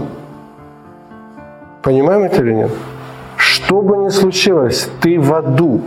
Понимаем 1.83 2.25
это 2.25 2.43
или 2.43 2.53
нет? 2.53 2.71
Что 3.39 3.81
бы 3.81 3.97
ни 3.97 4.11
случилось, 4.11 4.91
ты 5.01 5.19
в 5.19 5.33
аду. 5.33 5.81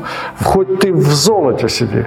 Хоть 0.44 0.80
ты 0.80 0.92
в 0.92 1.12
золоте 1.12 1.70
сиди, 1.70 2.06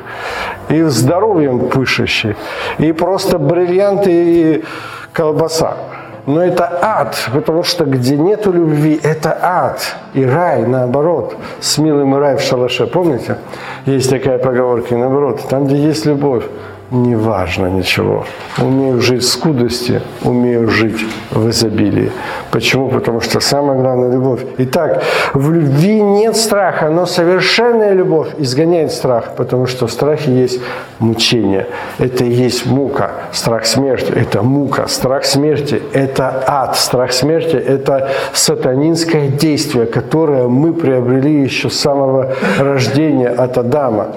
и 0.69 0.83
здоровьем 0.83 1.69
пышущий, 1.69 2.35
и 2.79 2.91
просто 2.91 3.39
бриллианты 3.39 4.11
и 4.11 4.65
колбаса. 5.13 5.77
Но 6.27 6.45
это 6.45 6.79
ад, 6.81 7.17
потому 7.33 7.65
что 7.65 7.85
где 7.85 8.17
нету 8.17 8.53
любви, 8.53 9.01
это 9.03 9.37
ад. 9.41 9.97
И 10.15 10.25
рай, 10.25 10.63
наоборот, 10.67 11.37
с 11.61 11.79
милым 11.79 12.15
и 12.15 12.19
рай 12.19 12.37
в 12.37 12.41
шалаше. 12.41 12.87
Помните? 12.87 13.39
Есть 13.87 14.11
такая 14.11 14.39
поговорка, 14.39 14.95
и 14.95 14.99
наоборот, 14.99 15.41
там, 15.49 15.67
где 15.67 15.77
есть 15.77 16.07
любовь, 16.07 16.45
не 16.93 17.17
важно 17.17 17.67
ничего. 17.69 18.25
Умею 18.59 19.01
жить 19.01 19.23
в 19.23 19.29
скудости, 19.29 20.03
умею 20.23 20.69
жить 20.69 21.01
в 21.31 21.49
изобилии. 21.49 22.13
Почему? 22.51 22.89
Потому 22.89 23.21
что 23.21 23.41
самое 23.41 23.81
главное– 23.81 24.11
любовь. 24.13 24.45
Итак, 24.59 25.03
в 25.33 25.51
любви 25.51 26.03
нет 26.03 26.37
страха, 26.37 26.91
но 26.91 27.07
совершенная 27.07 27.95
любовь 27.95 28.29
изгоняет 28.39 28.93
страх, 28.93 29.35
потому 29.37 29.67
что 29.67 29.87
в 29.87 29.93
страхе 29.93 30.33
есть 30.33 30.61
мучение. 30.99 31.67
Это 31.99 32.25
и 32.25 32.31
есть 32.31 32.67
мука. 32.67 33.11
Страх 33.33 33.65
смерти– 33.65 34.13
это 34.15 34.43
мука. 34.43 34.87
Страх 34.87 35.25
смерти– 35.25 35.83
это 35.95 36.45
ад. 36.47 36.77
Страх 36.77 37.13
смерти– 37.13 37.57
это 37.69 38.11
сатанинское 38.35 39.29
действие, 39.29 39.87
которое 39.87 40.47
мы 40.49 40.75
приобрели 40.75 41.43
еще 41.43 41.71
с 41.71 41.81
самого 41.81 42.35
рождения 42.59 43.29
от 43.29 43.57
Адама. 43.57 44.09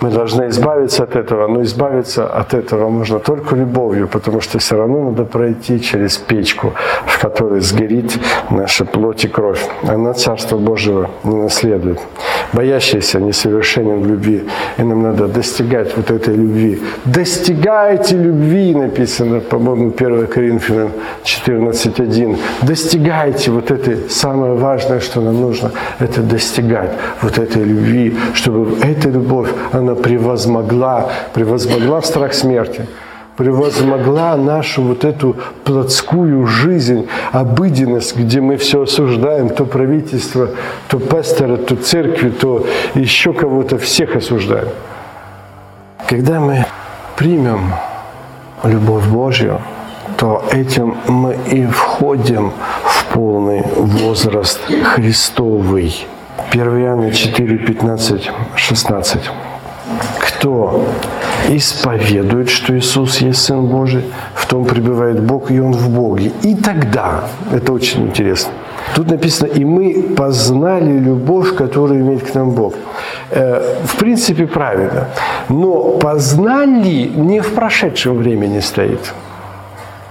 Мы 0.00 0.10
должны 0.10 0.48
избавиться 0.48 1.02
от 1.02 1.16
этого, 1.16 1.48
но 1.48 1.62
избавиться 1.62 2.26
от 2.26 2.54
этого 2.54 2.88
можно 2.88 3.18
только 3.18 3.56
любовью, 3.56 4.06
потому 4.06 4.40
что 4.40 4.58
все 4.58 4.76
равно 4.76 5.10
надо 5.10 5.24
пройти 5.24 5.80
через 5.80 6.16
печку, 6.18 6.72
в 7.06 7.20
которой 7.20 7.60
сгорит 7.60 8.18
наша 8.50 8.84
плоть 8.84 9.24
и 9.24 9.28
кровь. 9.28 9.66
Она 9.82 10.12
Царство 10.12 10.56
Божьего 10.56 11.10
не 11.24 11.36
наследует. 11.36 11.98
Боящийся 12.52 13.20
несовершенен 13.20 14.04
любви, 14.04 14.42
и 14.78 14.82
нам 14.82 15.02
надо 15.02 15.28
достигать 15.28 15.96
вот 15.96 16.10
этой 16.10 16.34
любви. 16.34 16.80
Достигайте 17.04 18.16
любви, 18.16 18.74
написано, 18.74 19.40
по-моему, 19.40 19.92
1 19.96 20.26
Коринфянам 20.26 20.90
14.1. 21.24 22.38
Достигайте 22.62 23.50
вот 23.50 23.70
этой, 23.70 24.08
самое 24.08 24.54
важное, 24.54 25.00
что 25.00 25.20
нам 25.20 25.40
нужно, 25.40 25.72
это 26.00 26.22
достигать 26.22 26.90
вот 27.22 27.38
этой 27.38 27.64
любви, 27.64 28.16
чтобы 28.34 28.76
эта 28.82 29.10
любовь, 29.10 29.48
она 29.72 29.94
превозмогла, 29.94 31.10
превозмогла 31.34 32.00
страх 32.02 32.32
смерти, 32.32 32.86
превозмогла 33.38 34.36
нашу 34.36 34.82
вот 34.82 35.04
эту 35.04 35.36
плотскую 35.62 36.44
жизнь, 36.48 37.06
обыденность, 37.30 38.16
где 38.16 38.40
мы 38.40 38.56
все 38.56 38.82
осуждаем, 38.82 39.48
то 39.48 39.64
правительство, 39.64 40.50
то 40.88 40.98
пастора, 40.98 41.56
то 41.56 41.76
церкви, 41.76 42.30
то 42.30 42.66
еще 42.94 43.32
кого-то, 43.32 43.78
всех 43.78 44.16
осуждаем. 44.16 44.68
Когда 46.08 46.40
мы 46.40 46.66
примем 47.16 47.74
любовь 48.64 49.06
Божью, 49.06 49.60
то 50.16 50.44
этим 50.50 50.96
мы 51.06 51.38
и 51.48 51.64
входим 51.64 52.52
в 52.84 53.06
полный 53.14 53.62
возраст 53.76 54.60
Христовый. 54.94 55.94
1 56.50 56.82
Иоанна 56.82 57.12
4, 57.12 57.58
15, 57.58 58.30
16 58.56 59.30
кто 60.20 60.84
исповедует, 61.48 62.48
что 62.48 62.76
Иисус 62.76 63.18
есть 63.18 63.40
Сын 63.40 63.66
Божий, 63.66 64.04
в 64.34 64.46
том 64.46 64.64
пребывает 64.64 65.20
Бог, 65.20 65.50
и 65.50 65.60
Он 65.60 65.72
в 65.72 65.88
Боге. 65.88 66.32
И 66.42 66.54
тогда, 66.54 67.24
это 67.52 67.72
очень 67.72 68.06
интересно, 68.06 68.52
Тут 68.94 69.10
написано, 69.10 69.48
и 69.48 69.64
мы 69.64 70.02
познали 70.16 70.98
любовь, 70.98 71.54
которую 71.54 72.00
имеет 72.00 72.22
к 72.22 72.34
нам 72.34 72.50
Бог. 72.50 72.74
Э, 73.30 73.76
в 73.84 73.96
принципе, 73.96 74.46
правильно. 74.46 75.08
Но 75.48 75.98
познали 75.98 77.10
не 77.14 77.40
в 77.40 77.54
прошедшем 77.54 78.18
времени 78.18 78.60
стоит, 78.60 79.14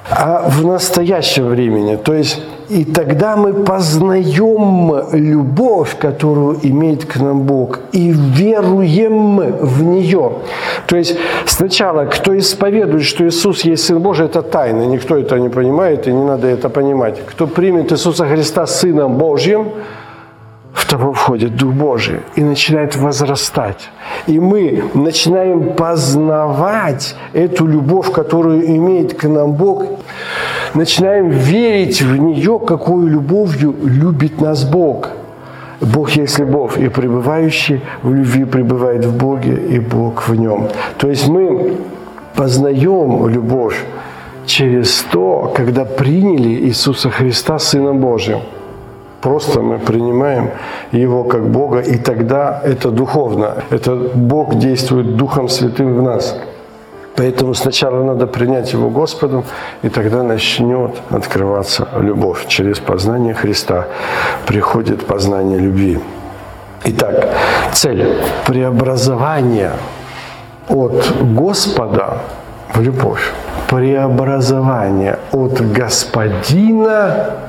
а 0.09 0.47
в 0.49 0.65
настоящем 0.65 1.47
времени. 1.47 1.95
То 1.95 2.13
есть 2.13 2.41
и 2.69 2.83
тогда 2.83 3.35
мы 3.35 3.53
познаем 3.53 4.93
любовь, 5.13 5.97
которую 5.97 6.59
имеет 6.63 7.05
к 7.05 7.15
нам 7.17 7.41
Бог, 7.43 7.79
и 7.93 8.11
веруем 8.11 9.39
в 9.39 9.83
нее. 9.83 10.31
То 10.87 10.97
есть 10.97 11.17
сначала, 11.45 12.05
кто 12.05 12.37
исповедует, 12.37 13.03
что 13.03 13.25
Иисус 13.25 13.61
есть 13.61 13.85
Сын 13.85 13.99
Божий, 13.99 14.25
это 14.25 14.41
тайна, 14.41 14.83
никто 14.83 15.17
это 15.17 15.39
не 15.39 15.49
понимает, 15.49 16.07
и 16.07 16.11
не 16.11 16.23
надо 16.23 16.47
это 16.47 16.69
понимать. 16.69 17.21
Кто 17.25 17.47
примет 17.47 17.91
Иисуса 17.91 18.25
Христа 18.25 18.67
Сыном 18.67 19.17
Божьим, 19.17 19.67
в 20.77 20.85
того 20.85 21.11
входит 21.11 21.55
Дух 21.55 21.73
Божий 21.73 22.19
и 22.35 22.43
начинает 22.43 22.95
возрастать. 22.95 23.89
И 24.27 24.39
мы 24.39 24.83
начинаем 24.93 25.73
познавать 25.73 27.15
эту 27.33 27.65
любовь, 27.65 28.11
которую 28.11 28.63
имеет 28.63 29.15
к 29.15 29.27
нам 29.27 29.53
Бог, 29.53 29.85
начинаем 30.75 31.29
верить 31.29 32.03
в 32.03 32.15
нее, 32.17 32.59
какую 32.59 33.07
любовью 33.07 33.73
любит 33.83 34.39
нас 34.39 34.63
Бог. 34.63 35.09
Бог 35.81 36.11
есть 36.11 36.37
любовь, 36.37 36.77
и 36.77 36.89
пребывающий 36.89 37.81
в 38.03 38.13
любви 38.13 38.45
пребывает 38.45 39.03
в 39.03 39.17
Боге, 39.17 39.55
и 39.55 39.79
Бог 39.79 40.29
в 40.29 40.35
нем. 40.35 40.67
То 40.97 41.09
есть 41.09 41.27
мы 41.27 41.77
познаем 42.35 43.27
любовь 43.27 43.83
через 44.45 45.03
то, 45.11 45.51
когда 45.55 45.85
приняли 45.85 46.67
Иисуса 46.67 47.09
Христа 47.09 47.57
Сыном 47.57 47.97
Божьим. 47.99 48.39
Просто 49.21 49.61
мы 49.61 49.79
принимаем 49.79 50.51
Его 50.91 51.23
как 51.23 51.49
Бога, 51.49 51.79
и 51.79 51.97
тогда 51.97 52.61
это 52.63 52.91
духовно. 52.91 53.63
Это 53.71 53.95
Бог 53.95 54.55
действует 54.55 55.15
Духом 55.17 55.49
Святым 55.49 55.95
в 55.95 56.01
нас. 56.01 56.35
Поэтому 57.15 57.55
сначала 57.55 58.03
надо 58.03 58.27
принять 58.27 58.73
Его 58.73 58.89
Господом, 58.91 59.43
и 59.81 59.89
тогда 59.89 60.21
начнет 60.21 60.91
открываться 61.09 61.87
любовь. 61.99 62.45
Через 62.47 62.79
познание 62.79 63.33
Христа 63.33 63.87
приходит 64.45 65.05
познание 65.05 65.57
любви. 65.57 65.99
Итак, 66.85 67.29
цель 67.73 68.05
преобразования 68.45 69.71
от 70.69 71.05
Господа 71.21 72.19
в 72.75 72.81
любовь. 72.81 73.33
Преобразование 73.67 75.17
от 75.31 75.59
Господина 75.73 77.46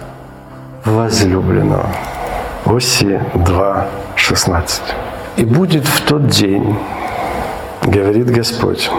возлюбленного. 0.88 1.87
Оси 2.64 3.21
2, 3.35 3.87
16. 4.16 4.83
«И 5.37 5.45
будет 5.45 5.87
в 5.87 6.00
тот 6.02 6.28
день, 6.28 6.76
говорит 7.83 8.30
Господь, 8.30 8.90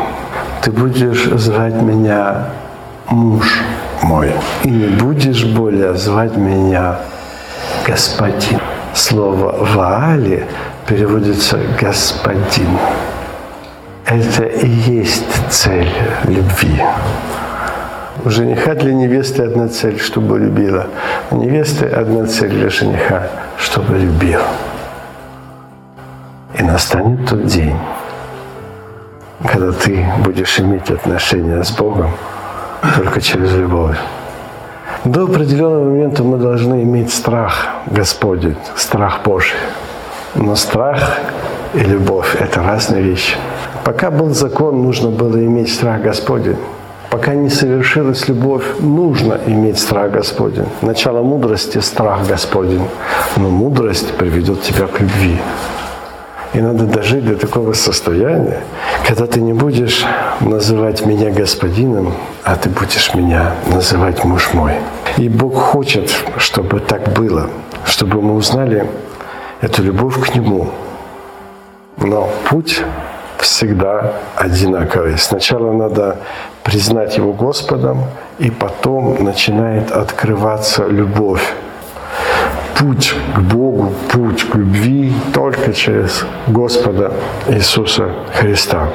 ты 0.62 0.72
будешь 0.72 1.26
звать 1.26 1.82
меня 1.82 2.50
муж 3.10 3.62
мой, 4.02 4.32
и 4.64 4.70
не 4.70 4.88
будешь 4.88 5.46
более 5.46 5.94
звать 5.96 6.36
меня 6.36 6.98
господин. 7.86 8.60
Слово 8.94 9.56
«ваали» 9.74 10.46
переводится 10.88 11.60
«господин». 11.80 12.78
Это 14.06 14.44
и 14.44 14.68
есть 14.68 15.26
цель 15.50 15.92
любви. 16.26 16.82
У 18.26 18.30
жениха 18.30 18.76
для 18.76 18.94
невесты 18.94 19.44
одна 19.44 19.70
цель, 19.70 19.98
чтобы 19.98 20.40
любила. 20.40 20.88
У 21.32 21.38
невесты 21.38 21.86
одна 21.86 22.26
цель 22.26 22.50
для 22.50 22.70
жениха, 22.70 23.30
чтобы 23.58 23.98
любил. 23.98 24.42
И 26.58 26.64
настанет 26.64 27.30
тот 27.30 27.46
день, 27.46 27.78
когда 29.46 29.72
ты 29.72 30.06
будешь 30.26 30.60
иметь 30.60 30.90
отношения 30.90 31.64
с 31.64 31.72
Богом 31.72 32.12
только 32.98 33.22
через 33.22 33.54
любовь. 33.54 33.98
До 35.06 35.24
определенного 35.24 35.86
момента 35.86 36.24
мы 36.24 36.38
должны 36.38 36.84
иметь 36.84 37.14
страх 37.14 37.70
Господень, 37.86 38.58
страх 38.76 39.22
Божий. 39.24 39.58
Но 40.36 40.56
страх 40.56 41.20
и 41.74 41.80
любовь– 41.80 42.36
это 42.40 42.62
разные 42.64 43.02
вещи. 43.02 43.38
Пока 43.86 44.12
был 44.12 44.34
закон, 44.34 44.82
нужно 44.84 45.10
было 45.10 45.38
иметь 45.38 45.74
страх 45.74 46.02
Господень. 46.02 46.58
Пока 47.10 47.34
не 47.34 47.50
совершилась 47.50 48.28
любовь, 48.28 48.64
нужно 48.80 49.40
иметь 49.48 49.80
страх 49.80 50.12
Господень. 50.12 50.68
Начало 50.82 51.24
мудрости– 51.24 51.80
страх 51.80 52.28
Господень. 52.28 52.88
Но 53.36 53.50
мудрость 53.50 54.14
приведет 54.14 54.62
тебя 54.62 54.86
к 54.86 55.00
любви. 55.00 55.38
И 56.54 56.62
надо 56.62 56.86
дожить 56.86 57.26
до 57.26 57.36
такого 57.36 57.74
состояния, 57.74 58.62
когда 59.08 59.26
ты 59.26 59.42
не 59.42 59.54
будешь 59.54 60.06
называть 60.40 61.06
меня 61.06 61.32
господином, 61.32 62.14
а 62.44 62.56
ты 62.56 62.70
будешь 62.70 63.14
меня 63.16 63.54
называть 63.68 64.24
муж 64.24 64.54
мой. 64.54 64.74
И 65.18 65.30
Бог 65.30 65.56
хочет, 65.56 66.12
чтобы 66.38 66.80
так 66.80 67.14
было, 67.14 67.50
чтобы 67.86 68.22
мы 68.22 68.36
узнали 68.36 68.88
эту 69.62 69.84
любовь 69.84 70.20
к 70.20 70.36
Нему. 70.36 70.70
Но 71.98 72.30
путь 72.50 72.82
всегда 73.42 74.14
одинаковый. 74.36 75.18
Сначала 75.18 75.72
надо 75.72 76.18
признать 76.64 77.18
Его 77.18 77.34
Господом, 77.34 78.04
и 78.40 78.50
потом 78.52 79.24
начинает 79.24 79.92
открываться 79.92 80.86
любовь. 80.86 81.54
Путь 82.78 83.14
к 83.36 83.40
Богу, 83.40 83.94
путь 84.12 84.44
к 84.44 84.56
любви 84.56 85.14
только 85.34 85.74
через 85.74 86.26
Господа 86.48 87.12
Иисуса 87.48 88.12
Христа. 88.34 88.90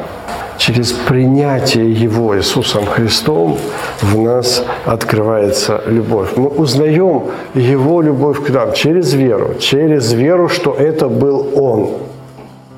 Через 0.57 0.93
принятие 0.93 1.93
Его 1.93 2.39
Иисусом 2.39 2.87
Христом 2.87 3.59
в 4.01 4.19
нас 4.19 4.65
открывается 4.87 5.83
любовь. 5.87 6.31
Мы 6.37 6.49
узнаем 6.49 7.25
Его 7.55 8.01
любовь 8.01 8.43
к 8.47 8.51
нам 8.51 8.73
через 8.73 9.13
веру, 9.13 9.55
через 9.59 10.13
веру, 10.13 10.49
что 10.49 10.73
это 10.73 11.09
был 11.09 11.51
Он, 11.55 11.91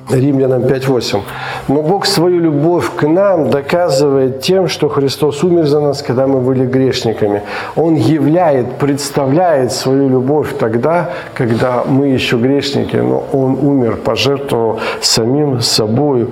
Римлянам 0.09 0.63
5.8. 0.63 1.21
Но 1.67 1.81
Бог 1.81 2.05
свою 2.05 2.39
любовь 2.39 2.89
к 2.95 3.07
нам 3.07 3.49
доказывает 3.49 4.41
тем, 4.41 4.67
что 4.67 4.89
Христос 4.89 5.43
умер 5.43 5.65
за 5.65 5.81
нас, 5.81 6.01
когда 6.01 6.27
мы 6.27 6.39
были 6.39 6.65
грешниками. 6.65 7.41
Он 7.75 7.95
являет, 7.95 8.77
представляет 8.77 9.71
свою 9.71 10.09
любовь 10.09 10.57
тогда, 10.59 11.09
когда 11.33 11.83
мы 11.85 12.07
еще 12.07 12.37
грешники, 12.37 12.95
но 12.95 13.23
Он 13.33 13.57
умер, 13.61 13.97
пожертвовал 13.97 14.79
самим 15.01 15.61
собою 15.61 16.31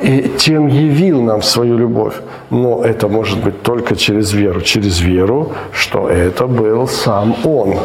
и 0.00 0.30
тем 0.38 0.66
явил 0.66 1.22
нам 1.22 1.42
свою 1.42 1.78
любовь. 1.78 2.14
Но 2.50 2.82
это 2.84 3.08
может 3.08 3.42
быть 3.42 3.62
только 3.62 3.96
через 3.96 4.32
веру. 4.32 4.60
Через 4.60 5.00
веру, 5.00 5.52
что 5.72 6.08
это 6.08 6.46
был 6.46 6.86
сам 6.86 7.34
Он. 7.44 7.76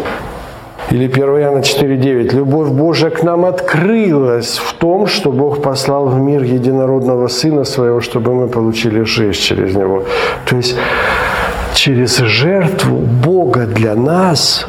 Или 0.91 1.05
1 1.05 1.23
Иоанна 1.23 1.59
4.9. 1.59 2.35
Любовь 2.35 2.69
Божия 2.69 3.11
к 3.11 3.21
нам 3.23 3.45
открылась 3.45 4.57
в 4.57 4.73
том, 4.73 5.05
что 5.05 5.31
Бог 5.31 5.61
послал 5.61 6.07
в 6.07 6.19
мир 6.19 6.41
единородного 6.41 7.27
Сына 7.27 7.63
Своего, 7.63 8.01
чтобы 8.01 8.33
мы 8.33 8.47
получили 8.47 9.03
жизнь 9.03 9.39
через 9.39 9.75
Него. 9.75 10.03
То 10.45 10.57
есть 10.57 10.75
через 11.75 12.17
жертву 12.17 12.97
Бога 12.97 13.67
для 13.67 13.95
нас 13.95 14.65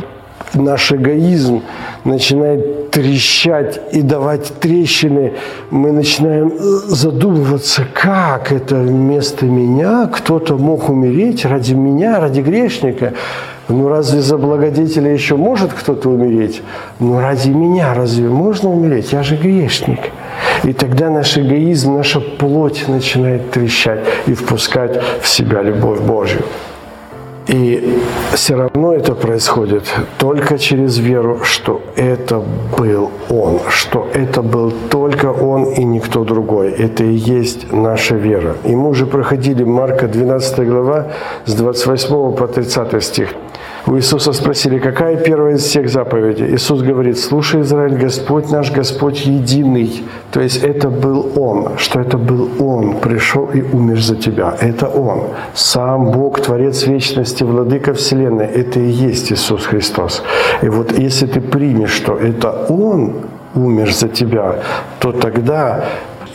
наш 0.55 0.93
эгоизм 0.93 1.63
начинает 2.05 2.91
трещать 2.91 3.81
и 3.93 4.03
давать 4.03 4.53
трещины, 4.61 5.35
мы 5.71 5.93
начинаем 5.93 6.53
задумываться, 6.59 7.85
как 7.95 8.53
это 8.53 8.77
вместо 8.77 9.47
меня 9.47 10.11
кто-то 10.13 10.57
мог 10.57 10.89
умереть 10.89 11.45
ради 11.45 11.75
меня, 11.75 12.21
ради 12.21 12.41
грешника. 12.41 13.13
Ну 13.71 13.89
разве 13.89 14.21
за 14.21 14.37
благодетеля 14.37 15.13
еще 15.13 15.37
может 15.37 15.73
кто-то 15.73 16.11
умереть? 16.11 16.63
Ну 16.99 17.21
ради 17.21 17.51
меня 17.51 17.95
разве 17.95 18.29
можно 18.29 18.71
умереть? 18.71 19.13
Я 19.13 19.23
же 19.23 19.37
грешник. 19.37 20.01
И 20.65 20.73
тогда 20.73 21.11
наш 21.11 21.39
эгоизм, 21.39 21.95
наша 21.95 22.21
плоть 22.21 22.85
начинает 22.89 23.51
трещать 23.51 24.01
и 24.27 24.35
впускать 24.35 25.01
в 25.23 25.29
себя 25.29 25.63
любовь 25.63 26.01
Божью. 26.01 26.43
И 27.47 27.99
все 28.35 28.55
равно 28.55 28.95
это 28.95 29.15
происходит 29.15 29.83
только 30.19 30.59
через 30.59 30.99
веру, 30.99 31.41
что 31.43 31.81
это 31.97 32.43
был 32.79 33.11
Он, 33.29 33.61
что 33.69 34.07
это 34.13 34.43
был 34.43 34.73
только 34.89 35.27
Он 35.27 35.65
и 35.65 35.83
никто 35.83 36.23
другой. 36.25 36.71
Это 36.71 37.03
и 37.03 37.13
есть 37.13 37.73
наша 37.73 38.15
вера. 38.15 38.57
И 38.65 38.75
мы 38.77 38.91
уже 38.91 39.07
проходили 39.07 39.65
Марка 39.65 40.07
12 40.07 40.69
глава 40.69 41.07
с 41.45 41.55
28 41.55 42.33
по 42.35 42.47
30 42.47 43.03
стих. 43.03 43.35
У 43.87 43.97
Иисуса 43.97 44.33
спросили, 44.33 44.79
какая 44.79 45.17
первая 45.17 45.55
из 45.55 45.63
всех 45.63 45.89
заповедей? 45.89 46.55
Иисус 46.55 46.83
говорит, 46.83 47.19
слушай, 47.19 47.63
Израиль, 47.63 47.97
Господь 47.97 48.51
наш, 48.51 48.71
Господь 48.71 49.27
единый. 49.27 50.05
То 50.31 50.41
есть 50.41 50.63
это 50.63 50.91
был 50.91 51.33
Он, 51.37 51.79
что 51.79 52.01
это 52.01 52.19
был 52.19 52.49
Он, 52.59 53.01
пришел 53.01 53.47
и 53.47 53.63
умер 53.63 54.01
за 54.01 54.17
тебя. 54.17 54.55
Это 54.61 54.87
Он. 54.87 55.29
Сам 55.55 56.11
Бог, 56.11 56.41
Творец 56.41 56.87
вечности, 56.87 57.45
Владыка 57.45 57.95
Вселенной. 57.95 58.47
Это 58.47 58.81
и 58.81 58.89
есть 58.89 59.33
Иисус 59.33 59.67
Христос. 59.67 60.23
И 60.63 60.69
вот 60.69 60.99
если 60.99 61.27
ты 61.27 61.41
примешь, 61.41 61.93
что 61.93 62.17
это 62.17 62.67
Он 62.69 63.15
умер 63.55 63.93
за 63.93 64.09
тебя, 64.09 64.57
то 64.99 65.13
тогда, 65.13 65.85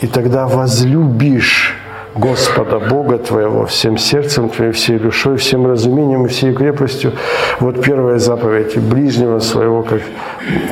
и 0.00 0.06
тогда 0.06 0.46
возлюбишь 0.46 1.74
Господа 2.16 2.78
Бога 2.78 3.18
твоего 3.18 3.66
всем 3.66 3.98
сердцем 3.98 4.48
твоим, 4.48 4.72
всей 4.72 4.98
душой, 4.98 5.36
всем 5.36 5.66
разумением 5.66 6.24
и 6.24 6.28
всей 6.28 6.54
крепостью. 6.54 7.12
Вот 7.60 7.82
первая 7.82 8.18
заповедь 8.18 8.78
ближнего 8.78 9.38
своего, 9.38 9.82
как, 9.82 10.00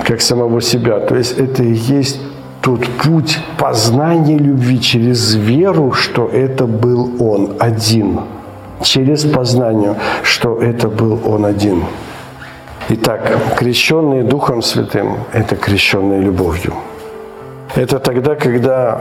как 0.07 0.23
самого 0.23 0.63
себя. 0.63 1.01
То 1.01 1.17
есть 1.17 1.39
это 1.39 1.63
и 1.63 1.73
есть 1.73 2.21
тот 2.63 2.87
путь 3.03 3.39
познания 3.59 4.39
любви 4.39 4.81
через 4.81 5.35
веру, 5.35 5.93
что 5.93 6.27
это 6.27 6.67
был 6.67 7.11
Он 7.21 7.57
один. 7.59 8.21
Через 8.83 9.25
познание, 9.25 9.97
что 10.23 10.57
это 10.57 10.89
был 10.89 11.21
Он 11.27 11.45
один. 11.45 11.85
Итак, 12.89 13.57
крещенные 13.59 14.23
Духом 14.23 14.63
Святым– 14.63 15.17
это 15.33 15.57
крещенные 15.57 16.23
любовью. 16.23 16.73
Это 17.77 17.99
тогда, 17.99 18.37
когда 18.37 18.99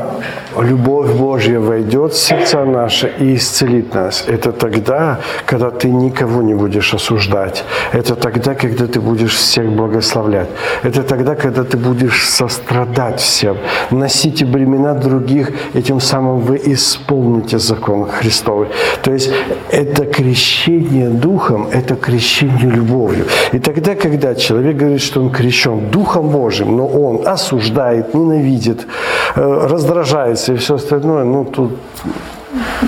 любовь 0.60 1.12
Божья 1.12 1.60
войдет 1.60 2.14
в 2.14 2.18
сердца 2.18 2.66
наши 2.66 3.12
и 3.20 3.36
исцелит 3.36 3.94
нас. 3.94 4.26
Это 4.28 4.52
тогда, 4.52 5.20
когда 5.46 5.70
ты 5.70 5.90
никого 5.90 6.42
не 6.42 6.56
будешь 6.56 6.94
осуждать. 6.94 7.64
Это 7.92 8.16
тогда, 8.16 8.56
когда 8.56 8.88
ты 8.88 9.00
будешь 9.00 9.36
всех 9.36 9.72
благословлять. 9.72 10.50
Это 10.82 11.04
тогда, 11.04 11.36
когда 11.36 11.64
ты 11.64 11.78
будешь 11.78 12.28
сострадать 12.28 13.20
всем. 13.20 13.58
Носите 13.92 14.46
бремена 14.46 14.96
других, 14.96 15.52
и 15.76 15.82
тем 15.82 16.00
самым 16.00 16.40
вы 16.40 16.60
исполните 16.66 17.60
закон 17.60 18.08
Христовый. 18.08 18.70
То 19.04 19.14
есть 19.14 19.32
это 19.70 20.06
крещение 20.06 21.10
Духом, 21.10 21.68
это 21.72 21.96
крещение 21.96 22.72
любовью. 22.72 23.26
И 23.52 23.60
тогда, 23.60 23.94
когда 23.94 24.34
человек 24.34 24.78
говорит, 24.78 25.02
что 25.02 25.22
он 25.22 25.30
крещен 25.30 25.92
Духом 25.92 26.30
Божьим, 26.30 26.76
но 26.78 26.88
он 26.88 27.28
осуждает, 27.28 28.16
ненавидит, 28.16 28.63
видит, 28.64 28.88
э, 29.36 29.68
раздражается 29.70 30.54
и 30.54 30.56
все 30.56 30.76
остальное, 30.76 31.24
ну 31.24 31.46
тут 31.46 31.72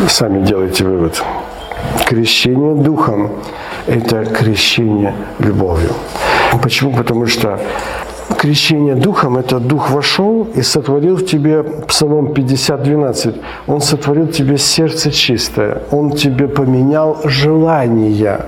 сами 0.07 0.45
делайте 0.45 0.85
вывод. 0.85 1.23
Крещение 2.07 2.75
духом– 2.75 3.29
это 3.87 4.25
крещение 4.25 5.13
любовью. 5.39 5.89
Почему? 6.61 6.93
Потому 6.93 7.27
что 7.27 7.59
крещение 8.37 8.95
духом– 8.95 9.37
это 9.39 9.59
дух 9.59 9.91
вошел 9.91 10.47
и 10.57 10.61
сотворил 10.61 11.15
в 11.15 11.25
тебе, 11.25 11.63
Псалом 11.63 12.33
50, 12.33 12.83
12, 12.83 13.35
он 13.67 13.81
сотворил 13.81 14.25
в 14.25 14.31
тебе 14.31 14.57
сердце 14.57 15.11
чистое, 15.11 15.81
он 15.91 16.11
тебе 16.11 16.47
поменял 16.47 17.17
желания 17.25 18.41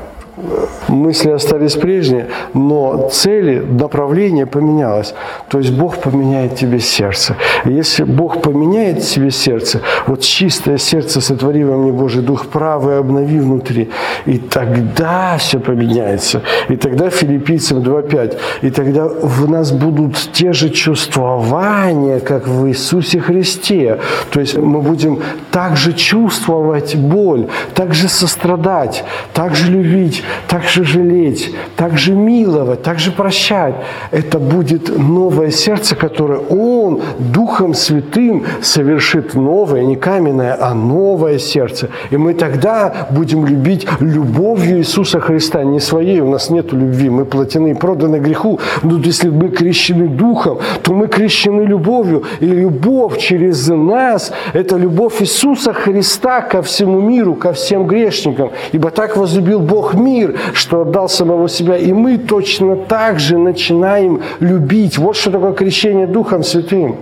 мысли 0.88 1.32
остались 1.32 1.73
прежние, 1.73 2.28
но 2.54 3.10
цели, 3.12 3.60
направление 3.60 4.45
поменялось. 4.45 5.13
То 5.50 5.60
есть 5.60 5.71
Бог 5.71 5.97
поменяет 5.97 6.56
тебе 6.56 6.80
сердце. 6.80 7.36
Если 7.65 8.04
Бог 8.04 8.41
поменяет 8.41 9.04
тебе 9.04 9.32
сердце, 9.32 9.82
вот 10.06 10.21
чистое 10.21 10.78
сердце 10.78 11.21
сотвори 11.21 11.63
во 11.63 11.78
мне 11.78 11.91
Божий 11.91 12.21
Дух 12.21 12.47
правый, 12.47 13.00
обнови 13.00 13.39
внутри, 13.39 13.89
и 14.26 14.38
тогда 14.38 15.38
все 15.38 15.60
поменяется. 15.60 16.41
И 16.69 16.76
тогда 16.76 17.10
филиппийцам 17.10 17.80
2.5, 17.80 18.38
и 18.62 18.69
тогда 18.69 19.08
в 19.08 19.50
нас 19.50 19.71
будут 19.71 20.17
те 20.34 20.54
же 20.54 20.69
чувствования, 20.69 22.19
как 22.19 22.47
в 22.47 22.67
Иисусе 22.67 23.19
Христе. 23.19 24.00
То 24.30 24.39
есть 24.39 24.58
мы 24.58 24.82
будем 24.82 25.19
также 25.52 25.93
чувствовать 25.93 26.95
боль, 26.95 27.47
также 27.73 28.08
сострадать, 28.08 29.04
также 29.34 29.71
любить, 29.71 30.23
также 30.47 30.83
жалеть, 30.83 31.53
также 31.75 32.13
миловать, 32.13 32.83
также 32.83 33.11
прощать. 33.11 33.75
Это 34.11 34.39
будет 34.39 34.97
новое 34.97 35.51
сердце, 35.51 35.95
которое 35.95 36.39
Он 36.39 37.01
Духом 37.19 37.73
Святым 37.73 38.45
совершит 38.61 39.35
новое, 39.35 39.83
не 39.83 39.95
каменное, 39.95 40.57
а 40.59 40.73
новое 40.73 41.39
сердце. 41.39 41.89
И 42.11 42.17
мы 42.17 42.33
тогда 42.33 43.07
будем 43.11 43.45
любить 43.45 43.87
любовью 43.99 44.79
Иисуса 44.79 45.19
Христа, 45.19 45.63
не 45.63 45.79
своей, 45.79 46.21
у 46.21 46.29
нас 46.29 46.49
нет 46.49 46.73
любви, 46.73 47.09
мы 47.09 47.25
плотены 47.25 47.71
и 47.71 47.73
проданы 47.73 48.17
греху. 48.17 48.59
Но 48.83 48.97
если 48.97 49.29
мы 49.29 49.49
крещены 49.49 50.07
Духом, 50.07 50.59
то 50.83 50.93
мы 50.93 51.07
крещены 51.07 51.61
любовью. 51.61 52.23
И 52.39 52.45
любовь 52.45 53.17
через 53.17 53.67
нас– 53.67 54.31
это 54.53 54.77
любовь 54.77 55.21
Иисуса 55.21 55.73
Христа 55.73 56.41
ко 56.41 56.61
всему 56.61 57.01
миру, 57.01 57.35
ко 57.35 57.53
всем 57.53 57.87
грешникам. 57.87 58.51
Ибо 58.73 58.89
так 58.89 59.17
возлюбил 59.17 59.59
Бог 59.59 59.93
мир, 59.93 60.16
что 60.53 60.82
отдал 60.82 61.10
самого 61.10 61.49
себя. 61.49 61.77
И 61.77 61.93
мы 61.93 62.17
точно 62.17 62.75
так 62.75 63.19
же 63.19 63.38
начинаем 63.38 64.21
любить. 64.39 64.97
Вот 64.97 65.15
что 65.15 65.32
такое 65.32 65.53
крещение 65.53 66.08
Духом 66.08 66.43
Святым. 66.43 66.97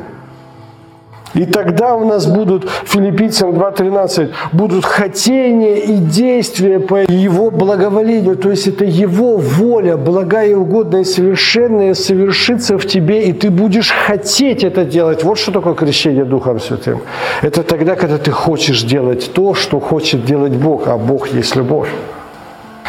И 1.36 1.46
тогда 1.46 1.96
у 1.96 2.06
нас 2.06 2.26
будут, 2.28 2.70
филиппийцам 2.86 3.52
2.13, 3.52 4.32
будут 4.54 4.86
хотения 4.86 5.80
и 5.80 5.98
действия 5.98 6.80
по 6.80 6.96
Его 6.96 7.52
благоволению. 7.52 8.38
То 8.38 8.50
есть 8.50 8.68
это 8.68 8.86
Его 8.86 9.38
воля, 9.38 9.98
благая, 9.98 10.56
угодная 10.56 11.04
совершенная, 11.04 11.94
совершится 11.94 12.78
в 12.78 12.86
тебе, 12.86 13.24
и 13.24 13.34
ты 13.34 13.50
будешь 13.50 13.92
хотеть 13.92 14.64
это 14.64 14.86
делать. 14.86 15.24
Вот 15.24 15.38
что 15.38 15.52
такое 15.52 15.74
крещение 15.74 16.24
Духом 16.24 16.60
Святым. 16.60 17.02
Это 17.42 17.64
тогда, 17.64 17.96
когда 17.96 18.18
ты 18.18 18.32
хочешь 18.32 18.84
делать 18.84 19.32
то, 19.34 19.54
что 19.54 19.80
хочет 19.80 20.26
делать 20.26 20.54
Бог, 20.54 20.88
а 20.88 20.98
Бог 20.98 21.28
есть 21.28 21.56
любовь. 21.58 21.90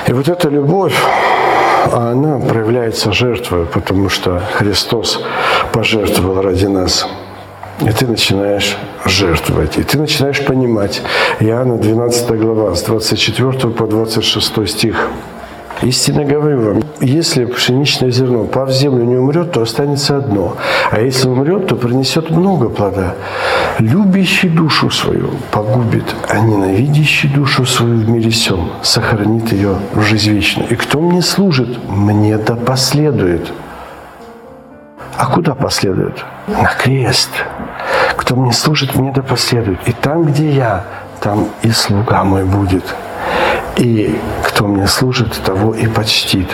И 0.06 0.12
вот 0.12 0.28
эта 0.28 0.48
любовь, 0.48 0.94
она 1.92 2.38
проявляется 2.38 3.12
жертвой, 3.12 3.66
потому 3.66 4.08
что 4.08 4.40
Христос 4.54 5.20
пожертвовал 5.72 6.42
ради 6.42 6.66
нас. 6.66 7.08
И 7.80 7.90
ты 7.90 8.06
начинаешь 8.06 8.76
жертвовать, 9.04 9.76
и 9.76 9.82
ты 9.82 9.98
начинаешь 9.98 10.44
понимать. 10.44 11.02
Иоанна 11.40 11.76
12 11.76 12.30
глава, 12.40 12.74
с 12.74 12.82
24 12.82 13.70
по 13.70 13.86
26 13.86 14.68
стих. 14.68 15.08
Истинно 15.82 16.24
говорю 16.24 16.60
вам, 16.62 16.82
если 17.00 17.44
пшеничное 17.44 18.10
зерно, 18.10 18.44
пав 18.44 18.70
в 18.70 18.72
землю, 18.72 19.04
не 19.04 19.16
умрет, 19.16 19.52
то 19.52 19.60
останется 19.60 20.16
одно. 20.16 20.56
А 20.90 21.00
если 21.00 21.28
умрет, 21.28 21.66
то 21.66 21.76
принесет 21.76 22.30
много 22.30 22.70
плода. 22.70 23.14
Любящий 23.78 24.48
душу 24.48 24.88
свою 24.90 25.30
погубит, 25.50 26.04
а 26.28 26.38
ненавидящий 26.38 27.28
душу 27.28 27.66
свою 27.66 27.98
в 27.98 28.08
мире 28.08 28.30
сем 28.30 28.70
сохранит 28.82 29.52
ее 29.52 29.76
в 29.92 30.00
жизнь 30.00 30.30
вечную. 30.30 30.68
И 30.70 30.76
кто 30.76 30.98
мне 30.98 31.20
служит, 31.20 31.78
мне 31.88 32.38
да 32.38 32.56
последует. 32.56 33.52
А 35.18 35.26
куда 35.26 35.54
последует? 35.54 36.24
На 36.46 36.68
крест. 36.68 37.30
Кто 38.16 38.34
мне 38.34 38.52
служит, 38.52 38.94
мне 38.94 39.12
да 39.12 39.22
последует. 39.22 39.78
И 39.86 39.92
там, 39.92 40.24
где 40.24 40.50
я, 40.50 40.84
там 41.20 41.48
и 41.62 41.70
слуга 41.70 42.24
мой 42.24 42.44
будет. 42.44 42.84
И 43.76 44.18
кто 44.42 44.66
мне 44.66 44.86
служит, 44.86 45.32
того 45.44 45.74
и 45.74 45.86
почтит. 45.86 46.48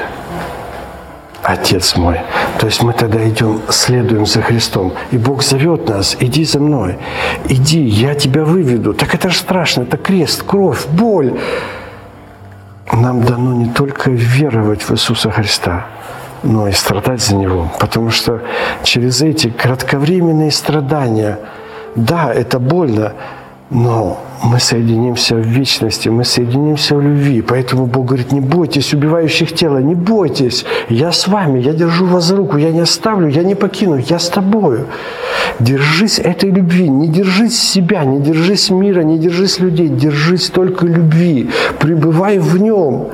Отец 1.42 1.96
мой. 1.96 2.20
То 2.58 2.66
есть 2.66 2.82
мы 2.82 2.92
тогда 2.92 3.28
идем, 3.28 3.60
следуем 3.68 4.26
за 4.26 4.42
Христом. 4.42 4.92
И 5.10 5.18
Бог 5.18 5.42
зовет 5.42 5.88
нас, 5.88 6.16
иди 6.20 6.44
за 6.44 6.60
мной, 6.60 6.98
иди, 7.48 7.80
я 7.80 8.14
тебя 8.14 8.44
выведу. 8.44 8.94
Так 8.94 9.14
это 9.14 9.28
же 9.28 9.36
страшно, 9.36 9.82
это 9.82 9.96
крест, 9.96 10.44
кровь, 10.44 10.86
боль. 10.86 11.38
Нам 12.92 13.22
дано 13.24 13.54
не 13.54 13.70
только 13.70 14.10
веровать 14.10 14.82
в 14.82 14.92
Иисуса 14.92 15.30
Христа, 15.30 15.86
но 16.42 16.68
и 16.68 16.72
страдать 16.72 17.22
за 17.22 17.34
Него. 17.34 17.72
Потому 17.80 18.10
что 18.10 18.40
через 18.84 19.22
эти 19.22 19.50
кратковременные 19.50 20.52
страдания, 20.52 21.38
да, 21.96 22.32
это 22.32 22.60
больно, 22.60 23.14
но 23.72 24.20
мы 24.42 24.60
соединимся 24.60 25.36
в 25.36 25.46
вечности, 25.46 26.08
мы 26.08 26.24
соединимся 26.24 26.94
в 26.94 27.00
любви. 27.00 27.42
Поэтому 27.42 27.86
Бог 27.86 28.06
говорит, 28.06 28.32
не 28.32 28.40
бойтесь 28.40 28.92
убивающих 28.94 29.54
тела, 29.54 29.78
не 29.78 29.94
бойтесь. 29.94 30.64
Я 30.88 31.12
с 31.12 31.28
вами, 31.28 31.60
я 31.60 31.72
держу 31.72 32.06
вас 32.06 32.24
за 32.24 32.36
руку, 32.36 32.58
я 32.58 32.70
не 32.70 32.80
оставлю, 32.80 33.28
я 33.28 33.42
не 33.42 33.54
покину, 33.54 33.96
я 33.96 34.18
с 34.18 34.28
тобою. 34.28 34.86
Держись 35.60 36.18
этой 36.18 36.50
любви, 36.50 36.88
не 36.88 37.08
держись 37.08 37.58
себя, 37.58 38.04
не 38.04 38.20
держись 38.20 38.70
мира, 38.70 39.02
не 39.02 39.18
держись 39.18 39.60
людей, 39.60 39.88
держись 39.88 40.50
только 40.50 40.86
любви. 40.86 41.50
Пребывай 41.78 42.38
в 42.38 42.60
нем. 42.60 43.08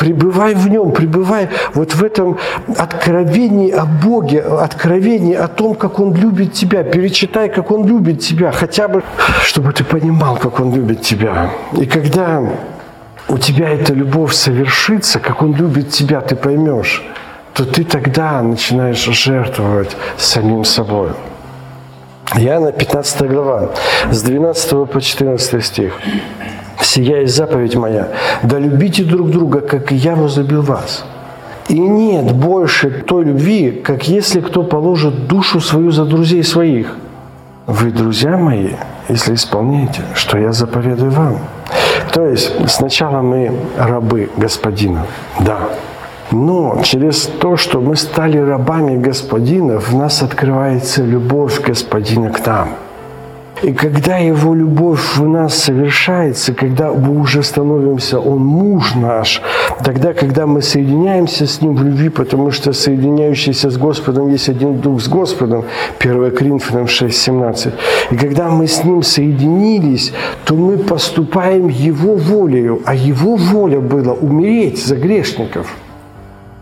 Пребывай 0.00 0.54
в 0.54 0.66
нем, 0.66 0.92
пребывай 0.92 1.50
вот 1.74 1.94
в 1.94 2.02
этом 2.02 2.38
откровении 2.78 3.70
о 3.70 3.84
Боге, 3.84 4.40
откровении 4.40 5.34
о 5.34 5.46
том, 5.46 5.74
как 5.74 6.00
Он 6.00 6.14
любит 6.14 6.54
тебя. 6.54 6.82
Перечитай, 6.82 7.50
как 7.50 7.70
Он 7.70 7.86
любит 7.86 8.20
тебя, 8.20 8.50
хотя 8.50 8.88
бы, 8.88 9.02
чтобы 9.44 9.74
ты 9.74 9.84
понимал, 9.84 10.36
как 10.36 10.58
Он 10.58 10.74
любит 10.74 11.02
тебя. 11.02 11.50
И 11.78 11.84
когда 11.84 12.42
у 13.28 13.36
тебя 13.36 13.68
эта 13.68 13.92
любовь 13.92 14.32
совершится, 14.32 15.20
как 15.20 15.42
Он 15.42 15.54
любит 15.54 15.90
тебя, 15.90 16.22
ты 16.22 16.34
поймешь, 16.34 17.02
то 17.52 17.66
ты 17.66 17.84
тогда 17.84 18.40
начинаешь 18.40 19.04
жертвовать 19.04 19.94
самим 20.16 20.64
собой. 20.64 21.10
Иоанна 22.36 22.72
15 22.72 23.28
глава, 23.28 23.68
с 24.10 24.22
12 24.22 24.90
по 24.90 24.98
14 24.98 25.62
стих. 25.62 25.92
«Сия 26.82 27.20
есть 27.20 27.36
заповедь 27.36 27.76
моя, 27.76 28.08
да 28.42 28.58
любите 28.58 29.04
друг 29.04 29.30
друга, 29.30 29.60
как 29.60 29.92
и 29.92 29.96
я 29.96 30.14
возлюбил 30.14 30.62
вас». 30.62 31.04
И 31.68 31.78
нет 31.78 32.32
больше 32.34 32.90
той 33.06 33.24
любви, 33.24 33.70
как 33.70 34.08
если 34.08 34.40
кто 34.40 34.64
положит 34.64 35.28
душу 35.28 35.60
свою 35.60 35.92
за 35.92 36.04
друзей 36.04 36.42
своих. 36.42 36.96
Вы, 37.66 37.92
друзья 37.92 38.36
мои, 38.36 38.70
если 39.08 39.34
исполняете, 39.34 40.02
что 40.14 40.36
я 40.36 40.52
заповедую 40.52 41.12
вам. 41.12 41.38
То 42.12 42.26
есть 42.26 42.52
сначала 42.68 43.22
мы 43.22 43.52
рабы 43.78 44.30
Господина, 44.36 45.06
да, 45.38 45.58
но 46.32 46.80
через 46.82 47.26
то, 47.26 47.56
что 47.56 47.80
мы 47.80 47.94
стали 47.94 48.38
рабами 48.38 48.96
Господина, 48.96 49.78
в 49.78 49.94
нас 49.94 50.22
открывается 50.22 51.04
любовь 51.04 51.60
Господина 51.60 52.30
к 52.30 52.44
нам– 52.44 52.70
и 53.62 53.72
когда 53.72 54.16
Его 54.18 54.54
любовь 54.54 55.16
в 55.16 55.28
нас 55.28 55.54
совершается, 55.54 56.54
когда 56.54 56.92
мы 56.92 57.20
уже 57.20 57.42
становимся, 57.42 58.18
Он 58.18 58.38
муж 58.38 58.94
наш, 58.94 59.42
тогда, 59.84 60.12
когда 60.12 60.46
мы 60.46 60.62
соединяемся 60.62 61.46
с 61.46 61.60
Ним 61.60 61.76
в 61.76 61.82
любви, 61.82 62.08
потому 62.08 62.50
что 62.50 62.72
соединяющийся 62.72 63.70
с 63.70 63.76
Господом 63.76 64.30
есть 64.30 64.48
один 64.48 64.80
Дух 64.80 65.00
с 65.00 65.08
Господом, 65.08 65.64
1 65.98 66.30
Коринфянам 66.30 66.88
6, 66.88 67.16
17. 67.16 67.74
И 68.10 68.16
когда 68.16 68.48
мы 68.48 68.66
с 68.66 68.84
Ним 68.84 69.02
соединились, 69.02 70.12
то 70.44 70.54
мы 70.54 70.78
поступаем 70.78 71.68
Его 71.68 72.16
волею, 72.16 72.80
а 72.84 72.94
Его 72.94 73.36
воля 73.36 73.80
была 73.80 74.12
умереть 74.12 74.84
за 74.84 74.96
грешников– 74.96 75.66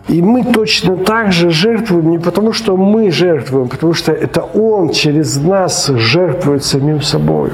и 0.09 0.23
мы 0.23 0.43
точно 0.43 0.97
так 0.97 1.33
же 1.33 1.51
жертвуем 1.51 2.11
не 2.11 2.19
потому, 2.19 2.53
что 2.53 2.77
мы 2.77 3.11
жертвуем, 3.11 3.69
потому 3.69 3.93
что 3.93 4.13
это 4.13 4.41
Он 4.41 4.91
через 4.91 5.37
нас 5.37 5.87
жертвует 5.87 6.65
самим 6.65 7.03
собой. 7.03 7.51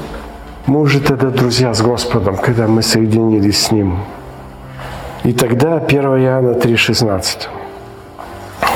Мы 0.65 0.79
уже 0.79 1.01
тогда 1.01 1.29
друзья 1.29 1.73
с 1.73 1.81
Господом, 1.81 2.37
когда 2.37 2.67
мы 2.67 2.81
соединились 2.81 3.59
с 3.65 3.71
Ним. 3.71 3.97
И 5.23 5.33
тогда 5.33 5.77
1 5.77 6.01
Иоанна 6.01 6.51
3,16. 6.51 7.47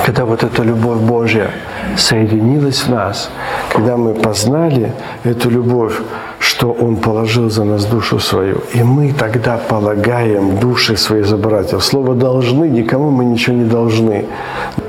Когда 0.05 0.25
вот 0.25 0.43
эта 0.43 0.63
любовь 0.63 0.99
Божья 0.99 1.51
соединилась 1.97 2.81
в 2.81 2.89
нас, 2.89 3.31
когда 3.69 3.97
мы 3.97 4.13
познали 4.13 4.91
эту 5.23 5.49
любовь, 5.49 5.93
что 6.39 6.71
Он 6.71 6.95
положил 6.97 7.49
за 7.49 7.63
нас 7.63 7.85
душу 7.85 8.19
свою. 8.19 8.61
И 8.73 8.83
мы 8.83 9.13
тогда 9.13 9.57
полагаем 9.57 10.57
души 10.59 10.97
свои 10.97 11.23
за 11.23 11.37
братьев. 11.37 11.83
Слово 11.83 12.15
«должны» 12.15 12.69
никому 12.69 13.11
мы 13.11 13.25
ничего 13.25 13.55
не 13.55 13.65
должны. 13.65 14.25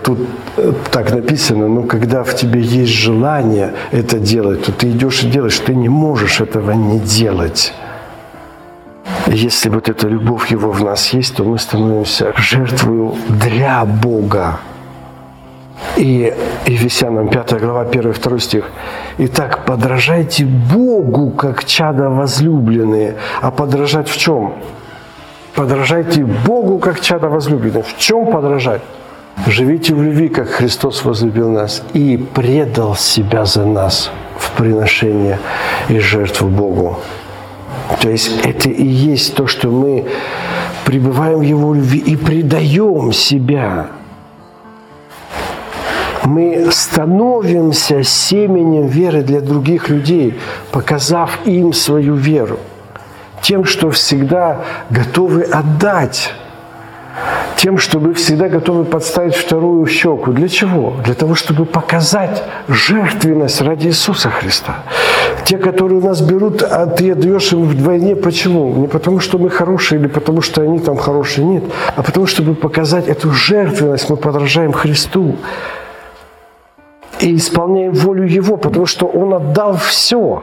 Тут 0.02 0.18
э, 0.56 0.72
так 0.90 1.12
написано, 1.12 1.68
но 1.68 1.82
когда 1.82 2.22
в 2.22 2.34
тебе 2.34 2.60
есть 2.60 2.92
желание 2.92 3.72
это 3.92 4.18
делать, 4.18 4.64
то 4.64 4.72
ты 4.72 4.90
идешь 4.90 5.22
и 5.22 5.30
делаешь, 5.30 5.58
ты 5.58 5.74
не 5.74 5.88
можешь 5.88 6.40
этого 6.40 6.72
не 6.72 6.98
делать. 6.98 7.72
Если 9.26 9.68
вот 9.70 9.88
эта 9.88 10.08
любовь 10.08 10.50
Его 10.50 10.72
в 10.72 10.82
нас 10.82 11.14
есть, 11.14 11.36
то 11.36 11.44
мы 11.44 11.58
становимся 11.58 12.32
жертвою 12.36 13.14
для 13.28 13.84
Бога. 13.84 14.58
И 15.96 16.32
Ефесянам 16.66 17.28
5 17.28 17.60
глава 17.60 17.84
1-2 17.84 18.38
стих. 18.38 18.70
Итак, 19.18 19.64
подражайте 19.64 20.44
Богу, 20.44 21.30
как 21.30 21.64
чада 21.64 22.08
возлюбленные. 22.08 23.16
А 23.40 23.50
подражать 23.50 24.08
в 24.08 24.16
чем? 24.16 24.54
Подражайте 25.54 26.24
Богу, 26.24 26.78
как 26.78 27.00
чада 27.00 27.28
возлюбленные. 27.28 27.82
В 27.82 27.98
чем 27.98 28.30
подражать? 28.30 28.82
Живите 29.46 29.94
в 29.94 30.02
любви, 30.02 30.28
как 30.28 30.48
Христос 30.48 31.04
возлюбил 31.04 31.50
нас 31.50 31.82
и 31.92 32.16
предал 32.34 32.94
себя 32.94 33.44
за 33.44 33.64
нас 33.64 34.10
в 34.38 34.50
приношение 34.52 35.38
и 35.88 35.98
жертву 35.98 36.48
Богу. 36.48 36.98
То 38.00 38.10
есть 38.10 38.44
это 38.44 38.68
и 38.68 38.86
есть 38.86 39.34
то, 39.34 39.46
что 39.46 39.68
мы 39.68 40.06
пребываем 40.84 41.38
в 41.38 41.42
Его 41.42 41.74
любви 41.74 41.98
и 41.98 42.16
предаем 42.16 43.12
себя– 43.12 43.88
мы 46.24 46.68
становимся 46.70 48.02
семенем 48.02 48.86
веры 48.86 49.22
для 49.22 49.40
других 49.40 49.88
людей, 49.88 50.38
показав 50.70 51.38
им 51.46 51.72
свою 51.72 52.14
веру, 52.14 52.58
тем, 53.42 53.64
что 53.64 53.90
всегда 53.90 54.60
готовы 54.90 55.42
отдать, 55.42 56.32
тем, 57.56 57.78
чтобы 57.78 58.14
всегда 58.14 58.48
готовы 58.48 58.84
подставить 58.84 59.34
вторую 59.34 59.86
щеку. 59.86 60.32
Для 60.32 60.48
чего? 60.48 60.94
Для 61.04 61.14
того, 61.14 61.34
чтобы 61.34 61.66
показать 61.66 62.42
жертвенность 62.68 63.60
ради 63.60 63.88
Иисуса 63.88 64.30
Христа. 64.30 64.76
Те, 65.44 65.58
которые 65.58 66.00
у 66.00 66.04
нас 66.04 66.20
берут, 66.20 66.62
а 66.62 66.86
ты 66.86 67.12
отдаешь 67.12 67.52
им 67.52 67.64
вдвойне. 67.64 68.16
Почему? 68.16 68.74
Не 68.76 68.86
потому, 68.86 69.20
что 69.20 69.38
мы 69.38 69.50
хорошие 69.50 70.00
или 70.00 70.08
потому, 70.08 70.40
что 70.40 70.62
они 70.62 70.78
там 70.78 70.96
хорошие. 70.96 71.44
Нет. 71.44 71.64
А 71.96 72.02
потому, 72.02 72.26
чтобы 72.26 72.54
показать 72.54 73.08
эту 73.08 73.30
жертвенность, 73.32 74.08
мы 74.08 74.16
подражаем 74.16 74.72
Христу 74.72 75.36
и 77.20 77.36
исполняем 77.36 77.92
волю 77.92 78.26
Его, 78.26 78.56
потому 78.56 78.86
что 78.86 79.06
Он 79.06 79.34
отдал 79.34 79.76
все. 79.76 80.42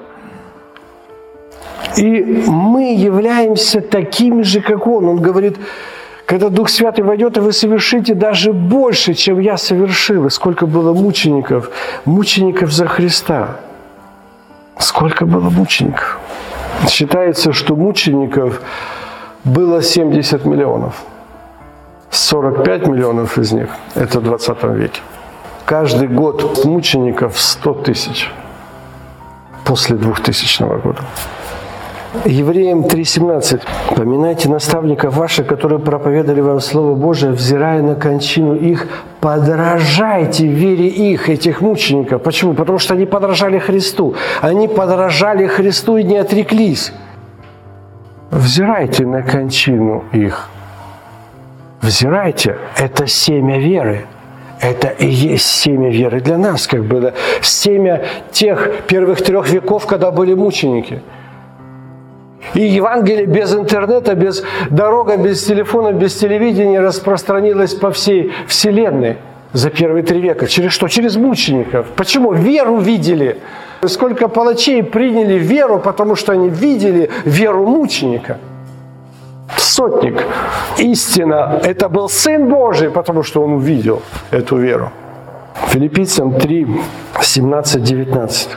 И 1.96 2.44
мы 2.48 2.94
являемся 2.96 3.82
такими 3.82 4.44
же, 4.44 4.62
как 4.62 4.88
Он. 4.88 5.10
Он 5.10 5.22
говорит, 5.22 5.58
когда 6.26 6.50
Дух 6.50 6.70
Святый 6.70 7.04
войдет, 7.04 7.38
и 7.38 7.40
вы 7.40 7.54
совершите 7.54 8.14
даже 8.14 8.54
больше, 8.54 9.14
чем 9.14 9.40
я 9.40 9.58
совершил. 9.58 10.26
И 10.26 10.30
сколько 10.30 10.66
было 10.66 10.94
мучеников, 10.94 11.70
мучеников 12.06 12.72
за 12.72 12.86
Христа. 12.86 13.58
Сколько 14.78 15.26
было 15.26 15.50
мучеников. 15.50 16.20
Считается, 16.90 17.54
что 17.54 17.76
мучеников 17.76 18.62
было 19.44 19.82
70 19.82 20.46
миллионов. 20.46 21.02
45 22.12 22.88
миллионов 22.88 23.38
из 23.38 23.52
них– 23.52 23.70
это 23.96 24.20
в 24.20 24.24
20 24.24 24.64
веке. 24.64 25.02
Каждый 25.68 26.08
год 26.08 26.64
мучеников 26.64 27.38
100 27.38 27.74
тысяч 27.74 28.32
после 29.66 29.98
2000 29.98 30.64
года. 30.82 31.02
Евреям 32.24 32.86
3.17. 32.86 33.62
«Поминайте 33.94 34.48
наставников 34.48 35.18
ваших, 35.18 35.46
которые 35.46 35.80
проповедовали 35.80 36.40
вам 36.40 36.62
Слово 36.62 36.96
Божие, 36.96 37.34
взирая 37.34 37.82
на 37.82 37.96
кончину 37.96 38.56
их, 38.56 38.88
подражайте 39.20 40.48
вере 40.48 40.88
их, 40.88 41.28
этих 41.28 41.60
мучеников». 41.60 42.24
Почему? 42.24 42.54
Потому 42.54 42.80
что 42.80 42.94
они 42.94 43.06
подражали 43.06 43.60
Христу. 43.60 44.16
Они 44.40 44.70
подражали 44.70 45.48
Христу 45.48 45.98
и 45.98 46.04
не 46.06 46.16
отреклись. 46.16 46.94
Взирайте 48.32 49.06
на 49.06 49.22
кончину 49.22 50.06
их. 50.14 50.48
Взирайте. 51.82 52.58
Это 52.78 53.06
семя 53.06 53.60
веры– 53.60 54.06
это 54.60 54.88
и 54.88 55.08
есть 55.08 55.46
семя 55.46 55.90
веры 55.92 56.22
для 56.22 56.38
нас, 56.38 56.68
как 56.68 56.84
бы, 56.84 57.00
да, 57.00 57.14
семя 57.42 58.04
тех 58.32 58.82
первых 58.88 59.22
трех 59.22 59.50
веков, 59.50 59.86
когда 59.86 60.12
были 60.12 60.34
мученики. 60.34 61.02
И 62.54 62.62
Евангелие 62.62 63.26
без 63.26 63.54
интернета, 63.54 64.16
без 64.16 64.44
дорога, 64.70 65.18
без 65.18 65.44
телефона, 65.44 65.92
без 65.92 66.16
телевидения 66.16 66.80
распространилось 66.80 67.74
по 67.74 67.92
всей 67.92 68.32
вселенной 68.48 69.18
за 69.54 69.70
первые 69.70 70.04
три 70.04 70.22
века. 70.22 70.48
Через 70.48 70.72
что? 70.72 70.88
Через 70.88 71.18
мучеников. 71.18 71.88
Почему? 71.96 72.34
Веру 72.34 72.78
видели. 72.78 73.38
Сколько 73.86 74.28
палачей 74.28 74.82
приняли 74.82 75.36
веру, 75.36 75.80
потому 75.80 76.16
что 76.16 76.32
они 76.32 76.50
видели 76.50 77.10
веру 77.26 77.66
мученика– 77.66 78.40
сотник. 79.78 80.24
Истина– 80.80 81.60
это 81.64 81.90
был 81.90 82.10
Сын 82.10 82.50
Божий, 82.50 82.90
потому 82.90 83.24
что 83.24 83.44
он 83.44 83.54
увидел 83.54 84.02
эту 84.32 84.58
веру. 84.58 84.90
Филиппийцам 85.68 86.32
3, 86.32 86.68
17, 87.22 87.84
19. 87.84 88.50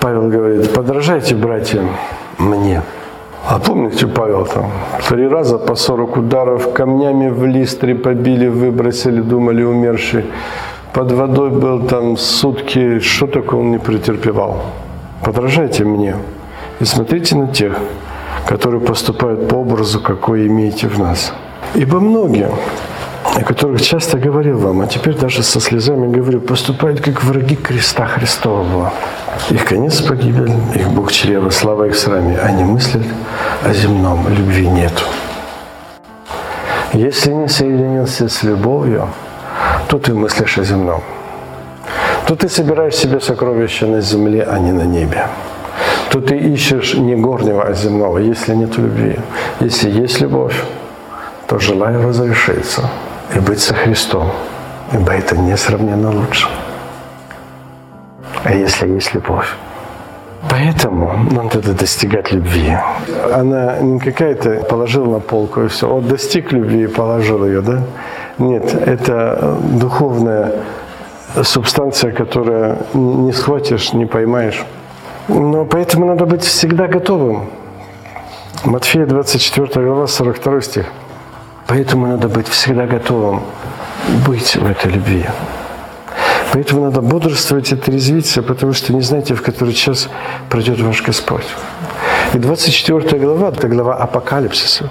Павел 0.00 0.28
говорит, 0.28 0.72
подражайте, 0.74 1.34
братья, 1.34 1.82
мне. 2.38 2.82
А 3.48 3.58
помните, 3.58 4.06
Павел 4.06 4.46
там 4.46 4.70
три 5.08 5.28
раза 5.28 5.58
по 5.58 5.74
40 5.74 6.16
ударов 6.16 6.72
камнями 6.72 7.30
в 7.30 7.46
листре 7.46 7.94
побили, 7.94 8.48
выбросили, 8.48 9.22
думали 9.22 9.64
умерший. 9.64 10.24
Под 10.92 11.12
водой 11.12 11.50
был 11.50 11.86
там 11.88 12.16
сутки, 12.16 12.98
что 12.98 13.26
такое 13.26 13.60
он 13.60 13.70
не 13.70 13.78
претерпевал. 13.78 14.56
Подражайте 15.24 15.84
мне 15.84 16.14
и 16.80 16.84
смотрите 16.84 17.36
на 17.36 17.46
тех, 17.46 17.78
которые 18.46 18.80
поступают 18.80 19.48
по 19.48 19.56
образу, 19.56 20.00
какой 20.00 20.46
имеете 20.46 20.88
в 20.88 20.98
нас. 20.98 21.32
Ибо 21.74 22.00
многие, 22.00 22.50
о 23.24 23.42
которых 23.42 23.80
часто 23.82 24.18
говорил 24.18 24.58
вам, 24.58 24.80
а 24.80 24.86
теперь 24.86 25.14
даже 25.14 25.42
со 25.42 25.60
слезами 25.60 26.12
говорю, 26.12 26.40
поступают 26.40 27.00
как 27.00 27.22
враги 27.22 27.56
креста 27.56 28.06
Христового. 28.06 28.92
Их 29.50 29.64
конец 29.64 30.00
погибель, 30.00 30.52
их 30.74 30.88
Бог 30.90 31.12
чрева, 31.12 31.50
слава 31.50 31.84
их 31.84 31.96
с 31.96 32.06
вами. 32.06 32.36
Они 32.36 32.64
мыслят 32.64 33.06
о 33.64 33.72
земном, 33.72 34.26
любви 34.28 34.66
нету. 34.66 35.04
Если 36.92 37.32
не 37.32 37.48
соединился 37.48 38.28
с 38.28 38.42
любовью, 38.42 39.08
то 39.88 39.98
ты 39.98 40.12
мыслишь 40.12 40.58
о 40.58 40.64
земном. 40.64 41.02
То 42.26 42.34
ты 42.34 42.48
собираешь 42.48 42.96
себе 42.96 43.20
сокровища 43.20 43.86
на 43.86 44.00
земле, 44.00 44.42
а 44.42 44.58
не 44.58 44.72
на 44.72 44.82
небе. 44.82 45.26
То 46.10 46.20
ты 46.20 46.36
ищешь 46.36 46.94
не 46.94 47.14
горнего, 47.14 47.62
а 47.62 47.72
земного, 47.72 48.18
если 48.18 48.54
нет 48.54 48.76
любви. 48.78 49.16
Если 49.60 49.90
есть 49.90 50.20
любовь, 50.20 50.64
то 51.46 51.58
желаю 51.58 52.02
разрешиться 52.08 52.90
и 53.36 53.38
быть 53.38 53.60
со 53.60 53.74
Христом, 53.74 54.32
ибо 54.92 55.12
это 55.12 55.36
несравненно 55.36 56.10
лучше. 56.10 56.48
А 58.42 58.52
если 58.52 58.88
есть 58.88 59.14
любовь? 59.14 59.46
Поэтому 60.48 61.12
нам 61.30 61.50
надо 61.54 61.74
достигать 61.74 62.32
любви. 62.32 62.76
Она 63.32 63.78
не 63.78 64.00
какая-то 64.00 64.64
положил 64.68 65.06
на 65.06 65.20
полку 65.20 65.62
и 65.62 65.68
все. 65.68 65.86
Вот 65.86 66.08
достиг 66.08 66.50
любви 66.52 66.84
и 66.84 66.86
положил 66.86 67.46
ее, 67.46 67.60
да? 67.60 67.82
Нет, 68.38 68.74
это 68.74 69.58
духовная 69.80 70.52
субстанция, 71.42 72.10
которая 72.10 72.78
не 72.94 73.32
схватишь, 73.32 73.92
не 73.92 74.06
поймаешь. 74.06 74.64
Но 75.28 75.64
поэтому 75.64 76.06
надо 76.06 76.26
быть 76.26 76.42
всегда 76.42 76.86
готовым. 76.86 77.50
Матфея 78.64 79.06
24 79.06 79.86
глава, 79.86 80.06
42 80.06 80.60
стих. 80.60 80.86
Поэтому 81.66 82.06
надо 82.06 82.28
быть 82.28 82.48
всегда 82.48 82.86
готовым 82.86 83.42
быть 84.26 84.56
в 84.56 84.66
этой 84.66 84.90
любви. 84.90 85.24
Поэтому 86.52 86.84
надо 86.84 87.00
бодрствовать 87.00 87.72
и 87.72 87.76
трезвиться, 87.76 88.42
потому 88.42 88.72
что 88.72 88.92
не 88.92 89.02
знаете, 89.02 89.34
в 89.34 89.42
который 89.42 89.72
час 89.72 90.08
пройдет 90.48 90.80
ваш 90.80 91.02
Господь. 91.02 91.46
И 92.34 92.38
24 92.38 93.18
глава– 93.18 93.48
это 93.56 93.68
глава 93.68 93.96
апокалипсиса. 93.96 94.90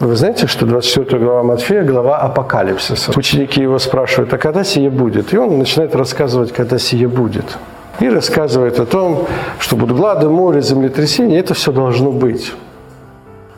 Вы 0.00 0.16
знаете, 0.16 0.46
что 0.46 0.66
24 0.66 1.18
глава 1.18 1.42
Матфея– 1.42 1.82
глава 1.84 2.18
апокалипсиса. 2.18 3.12
Ученики 3.16 3.60
его 3.60 3.78
спрашивают, 3.78 4.32
а 4.32 4.38
когда 4.38 4.64
сие 4.64 4.90
будет? 4.90 5.32
И 5.34 5.38
он 5.38 5.58
начинает 5.58 5.94
рассказывать, 5.94 6.52
когда 6.52 6.78
сие 6.78 7.08
будет. 7.08 7.58
И 8.00 8.08
рассказывает 8.08 8.78
о 8.78 8.86
том, 8.86 9.26
что 9.58 9.76
будут 9.76 9.96
глады, 9.96 10.28
море, 10.28 10.60
землетрясения. 10.60 11.38
Это 11.38 11.54
все 11.54 11.72
должно 11.72 12.10
быть. 12.12 12.52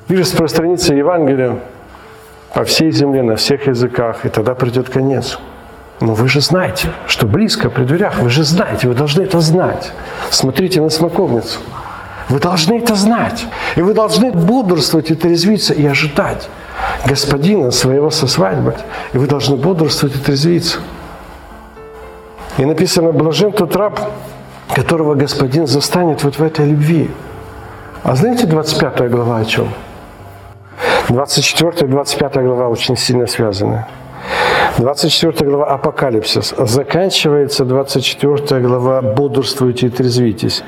И 0.09 0.17
распространится 0.17 0.95
Евангелие 0.95 1.59
по 2.55 2.65
всей 2.65 2.91
земле, 2.93 3.23
на 3.23 3.37
всех 3.37 3.67
языках, 3.67 4.25
и 4.25 4.29
тогда 4.29 4.55
придет 4.55 4.89
конец. 4.89 5.39
Но 6.01 6.15
вы 6.15 6.29
же 6.29 6.41
знаете, 6.41 6.89
что 7.07 7.27
близко 7.27 7.71
при 7.71 7.85
дверях, 7.85 8.21
вы 8.21 8.31
же 8.31 8.45
знаете, 8.45 8.89
вы 8.89 8.95
должны 8.95 9.23
это 9.23 9.41
знать. 9.41 9.93
Смотрите 10.31 10.81
на 10.81 10.91
смоковницу. 10.91 11.59
Вы 12.29 12.39
должны 12.39 12.79
это 12.79 12.95
знать. 12.95 13.47
И 13.75 13.83
вы 13.83 13.95
должны 13.95 14.31
бодрствовать 14.31 15.11
и 15.11 15.15
трезвиться, 15.15 15.75
и 15.75 15.85
ожидать 15.87 16.49
господина 17.07 17.71
своего 17.71 18.11
со 18.11 18.27
свадьбы. 18.27 18.77
И 19.13 19.19
вы 19.19 19.27
должны 19.27 19.57
бодрствовать 19.57 20.15
и 20.15 20.19
трезвиться. 20.21 20.79
И 22.59 22.65
написано, 22.65 23.13
блажен 23.13 23.53
тот 23.53 23.77
раб, 23.77 24.01
которого 24.75 25.15
господин 25.15 25.67
застанет 25.67 26.25
вот 26.25 26.39
в 26.39 26.43
этой 26.43 26.67
любви. 26.67 27.11
А 28.03 28.15
знаете 28.17 28.47
25 28.47 29.11
глава 29.11 29.39
о 29.39 29.45
чем? 29.45 29.69
24 31.09 31.87
и 31.87 31.91
25 31.91 32.35
глава 32.35 32.69
очень 32.69 32.97
сильно 32.97 33.27
связаны. 33.27 33.87
24 34.79 35.51
глава 35.51 35.67
Апокалипсис. 35.67 36.55
Заканчивается 36.59 37.65
24 37.65 38.61
глава 38.61 39.03
«Бодрствуйте 39.03 39.87
и 39.87 39.91
трезвитесь». 39.91 40.63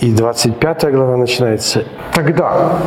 И 0.00 0.12
25 0.12 0.92
глава 0.92 1.16
начинается 1.16 1.84
«Тогда». 2.12 2.78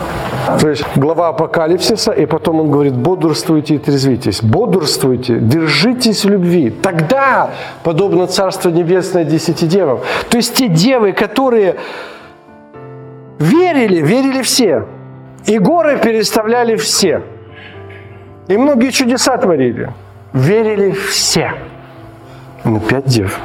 То 0.60 0.70
есть 0.70 0.84
глава 0.96 1.30
Апокалипсиса, 1.30 2.12
и 2.12 2.26
потом 2.26 2.60
он 2.60 2.72
говорит 2.72 2.96
«Бодрствуйте 2.96 3.76
и 3.76 3.78
трезвитесь». 3.78 4.44
Бодрствуйте, 4.44 5.40
держитесь 5.40 6.26
в 6.26 6.30
любви. 6.30 6.70
Тогда, 6.70 7.52
подобно 7.84 8.28
Царство 8.28 8.70
Небесное 8.70 9.24
десяти 9.24 9.68
девам. 9.68 10.00
То 10.30 10.38
есть 10.38 10.56
те 10.56 10.68
девы, 10.68 11.14
которые 11.14 11.76
верили, 13.40 14.02
верили 14.02 14.42
все. 14.42 14.86
И 15.46 15.60
горы 15.60 15.98
переставляли 15.98 16.76
все. 16.76 17.24
И 18.48 18.58
многие 18.58 18.92
чудеса 18.92 19.38
творили 19.38 19.90
верили 20.38 20.92
все. 20.92 21.54
Но 22.64 22.80
пять 22.80 23.06
дев 23.06 23.40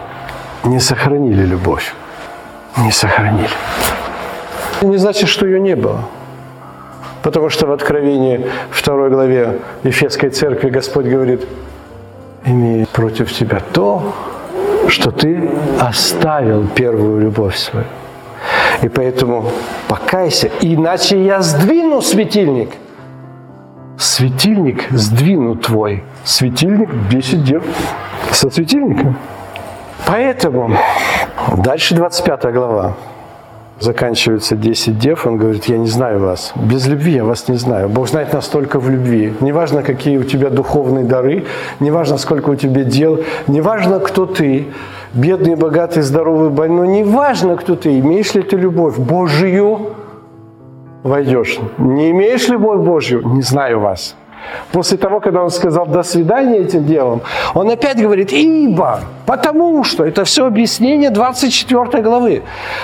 не 0.64 0.81
сохранили 0.81 1.44
любовь. 1.44 1.94
Не 2.78 2.90
сохранили. 2.90 3.48
Не 4.82 4.96
значит, 4.96 5.28
что 5.28 5.46
ее 5.46 5.61
не 5.61 5.76
было. 5.76 6.00
Потому 7.22 7.50
что 7.50 7.66
в 7.66 7.72
Откровении 7.72 8.46
2 8.85 9.08
главе 9.08 9.58
Ефесской 9.85 10.30
церкви 10.30 10.70
Господь 10.70 11.06
говорит, 11.06 11.46
имея 12.44 12.87
против 12.87 13.32
тебя 13.32 13.61
то, 13.72 14.12
что 14.88 15.11
ты 15.11 15.48
оставил 15.80 16.66
первую 16.66 17.20
любовь 17.20 17.56
свою. 17.56 17.87
И 18.82 18.88
поэтому 18.88 19.50
покайся, 19.88 20.50
иначе 20.61 21.24
я 21.24 21.40
сдвину 21.42 22.02
светильник– 22.02 22.70
светильник 24.02 24.88
сдвинут 24.90 25.62
твой. 25.62 26.02
Светильник 26.24 26.90
10 27.08 27.44
дев 27.44 27.62
со 28.30 28.50
светильником. 28.50 29.16
Поэтому 30.06 30.76
дальше 31.57 31.94
25 31.94 32.52
глава. 32.52 32.94
Заканчивается 33.81 34.55
10 34.55 34.98
дев, 34.98 35.26
он 35.26 35.38
говорит, 35.38 35.64
я 35.64 35.76
не 35.76 35.88
знаю 35.88 36.20
вас. 36.20 36.52
Без 36.55 36.87
любви 36.87 37.14
я 37.14 37.24
вас 37.24 37.48
не 37.48 37.57
знаю. 37.57 37.88
Бог 37.88 38.09
знает 38.09 38.33
настолько 38.33 38.78
в 38.78 38.88
любви. 38.88 39.33
Неважно, 39.40 39.83
какие 39.83 40.18
у 40.18 40.22
тебя 40.22 40.50
духовные 40.50 41.05
дары, 41.05 41.44
неважно, 41.81 42.18
сколько 42.18 42.50
у 42.50 42.55
тебя 42.55 42.85
дел, 42.85 43.24
неважно, 43.48 43.98
кто 43.98 44.26
ты, 44.26 44.66
бедный, 45.14 45.57
богатый, 45.57 46.02
здоровый, 46.02 46.50
больной, 46.50 46.87
неважно, 46.87 47.57
кто 47.57 47.74
ты, 47.74 47.98
имеешь 47.98 48.35
ли 48.35 48.42
ты 48.42 48.57
любовь 48.57 48.98
Божию, 48.98 49.94
войдешь. 51.02 51.59
Не 51.78 52.12
имеешь 52.12 52.48
любовь 52.48 52.81
Божью? 52.81 53.22
Не 53.35 53.42
знаю 53.42 53.81
вас. 53.81 54.14
После 54.72 54.96
того, 54.98 55.20
когда 55.20 55.42
он 55.42 55.50
сказал 55.50 55.87
«до 55.87 56.02
свидания» 56.02 56.59
этим 56.59 56.87
делом, 56.87 57.22
он 57.55 57.70
опять 57.70 58.00
говорит 58.00 58.33
«ибо», 58.33 59.00
потому 59.26 59.85
что, 59.85 60.05
это 60.05 60.24
все 60.24 60.46
объяснение 60.46 61.11
24 61.11 62.02
главы. 62.02 62.42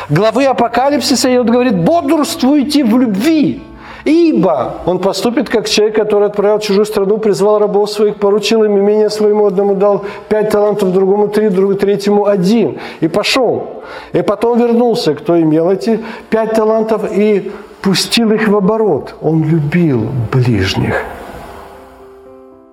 Главы 0.08 0.44
Апокалипсиса, 0.44 1.28
и 1.28 1.36
он 1.36 1.46
говорит 1.46 1.76
«бодрствуйте 1.76 2.84
в 2.84 2.98
любви». 2.98 3.62
Ибо 4.04 4.76
он 4.86 5.00
поступит 5.00 5.50
как 5.50 5.68
человек, 5.68 5.96
который 5.96 6.28
отправил 6.28 6.58
в 6.58 6.62
чужую 6.62 6.86
страну, 6.86 7.18
призвал 7.18 7.58
рабов 7.58 7.90
своих, 7.90 8.16
поручил 8.16 8.64
им 8.64 8.78
имение 8.78 9.10
своему, 9.10 9.46
одному 9.46 9.74
дал 9.74 10.04
пять 10.28 10.50
талантов, 10.50 10.92
другому 10.92 11.28
три, 11.28 11.50
другому 11.50 11.78
третьему 11.78 12.24
один. 12.24 12.78
И 13.00 13.08
пошел. 13.08 13.82
И 14.14 14.22
потом 14.22 14.58
вернулся, 14.58 15.14
кто 15.14 15.38
имел 15.38 15.70
эти 15.70 16.00
пять 16.30 16.52
талантов, 16.52 17.02
и 17.12 17.52
пустил 17.82 18.32
их 18.32 18.48
в 18.48 18.56
оборот. 18.56 19.14
Он 19.20 19.44
любил 19.44 20.08
ближних. 20.32 21.04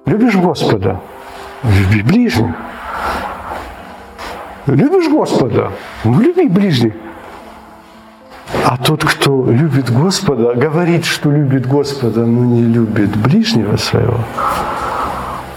Любишь 0.06 0.36
Господа? 0.36 1.02
Люби 1.63 2.02
ближних. 2.02 2.56
Любишь 4.68 5.10
Господа? 5.10 5.72
Люби 6.04 6.48
ближних. 6.48 6.94
А 8.63 8.78
тот, 8.78 9.04
кто 9.04 9.46
любит 9.46 9.91
Господа, 9.91 10.54
говорит, 10.54 11.06
что 11.06 11.32
любит 11.32 11.68
Господа, 11.68 12.26
но 12.26 12.46
не 12.46 12.62
любит 12.62 13.15
ближнего 13.15 13.78
своего, 13.78 14.20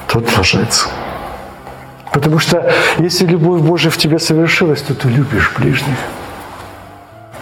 тот 0.07 0.25
лжец. 0.39 0.89
Потому 2.13 2.39
что 2.39 2.71
если 2.99 3.27
любовь 3.27 3.61
Божия 3.61 3.91
в 3.91 3.97
тебе 3.97 4.19
совершилась, 4.19 4.83
то 4.83 4.95
ты 4.95 5.09
любишь 5.09 5.53
ближних. 5.59 5.97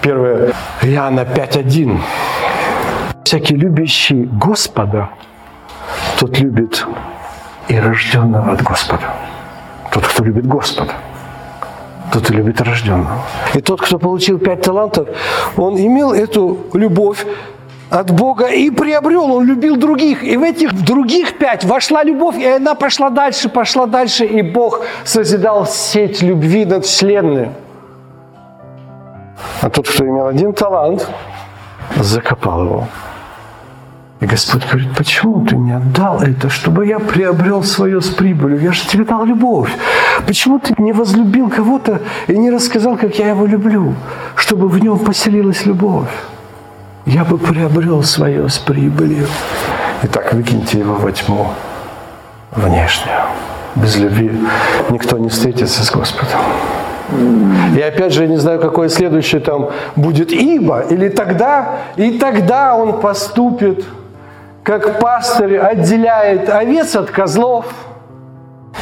1 0.03 0.53
Иоанна 0.83 1.21
5.1. 1.21 2.01
Всякий 3.25 3.57
любящий 3.57 4.25
Господа, 4.25 5.11
тот 6.19 6.39
любит 6.39 6.87
и 7.69 7.79
рожденного 7.79 8.53
от 8.53 8.63
Господа. 8.63 9.05
Тот, 9.93 10.07
кто 10.07 10.25
любит 10.25 10.47
Господа, 10.47 10.93
тот 12.13 12.31
и 12.31 12.35
любит 12.35 12.61
рожденного. 12.61 13.23
И 13.55 13.61
тот, 13.61 13.81
кто 13.81 13.99
получил 13.99 14.39
пять 14.39 14.63
талантов, 14.63 15.09
он 15.57 15.77
имел 15.77 16.13
эту 16.13 16.59
любовь 16.73 17.27
от 17.91 18.11
Бога 18.11 18.47
и 18.47 18.71
приобрел, 18.71 19.33
он 19.33 19.45
любил 19.45 19.77
других. 19.77 20.25
И 20.25 20.37
в 20.37 20.43
этих 20.43 20.73
других 20.85 21.39
пять 21.39 21.65
вошла 21.65 22.03
любовь, 22.03 22.37
и 22.37 22.47
она 22.47 22.75
пошла 22.75 23.11
дальше, 23.11 23.49
пошла 23.49 23.87
дальше, 23.87 24.25
и 24.25 24.43
Бог 24.43 24.85
созидал 25.05 25.67
сеть 25.67 26.23
любви 26.23 26.65
над 26.65 26.85
вселенной. 26.85 27.51
А 29.61 29.71
тот, 29.71 29.89
кто 29.89 30.05
имел 30.05 30.27
один 30.27 30.53
талант, 30.53 31.09
закопал 31.97 32.65
его. 32.65 32.89
И 34.21 34.25
Господь 34.25 34.67
говорит, 34.67 34.89
почему 34.97 35.45
ты 35.45 35.57
не 35.57 35.73
отдал 35.73 36.23
это, 36.23 36.49
чтобы 36.49 36.87
я 36.87 36.99
приобрел 36.99 37.63
свое 37.63 38.01
с 38.01 38.09
прибылью? 38.09 38.61
Я 38.61 38.73
же 38.73 38.87
тебе 38.87 39.05
дал 39.05 39.27
любовь. 39.27 39.71
Почему 40.27 40.59
ты 40.59 40.75
не 40.79 40.93
возлюбил 40.93 41.51
кого-то 41.51 42.01
и 42.27 42.37
не 42.37 42.51
рассказал, 42.51 42.97
как 42.97 43.19
я 43.19 43.29
его 43.29 43.45
люблю, 43.45 43.95
чтобы 44.35 44.69
в 44.69 44.79
нем 44.79 44.99
поселилась 44.99 45.67
любовь? 45.67 46.09
Я 47.05 47.25
бы 47.25 47.37
приобрел 47.37 48.03
свое 48.03 48.49
с 48.49 48.59
прибылью. 48.59 49.27
Итак, 50.03 50.33
выкиньте 50.33 50.79
его 50.79 50.95
во 50.95 51.13
тьму 51.13 51.49
внешнюю. 52.53 53.19
Без 53.75 53.97
любви 53.97 54.33
никто 54.89 55.19
не 55.19 55.29
встретится 55.29 55.85
с 55.85 55.91
Господом. 55.91 56.41
И 57.77 57.81
опять 57.81 58.15
же, 58.15 58.23
я 58.23 58.29
не 58.29 58.39
знаю, 58.39 58.61
какое 58.61 58.89
следующее 58.89 59.41
там 59.41 59.71
будет 59.95 60.33
ибо, 60.33 60.81
или 60.81 61.09
тогда, 61.09 61.81
и 61.97 62.19
тогда 62.19 62.75
он 62.75 63.01
поступит, 63.01 63.85
как 64.67 64.99
пастырь 64.99 65.59
отделяет 65.59 66.51
овец 66.51 66.97
от 66.97 67.11
козлов– 67.11 67.67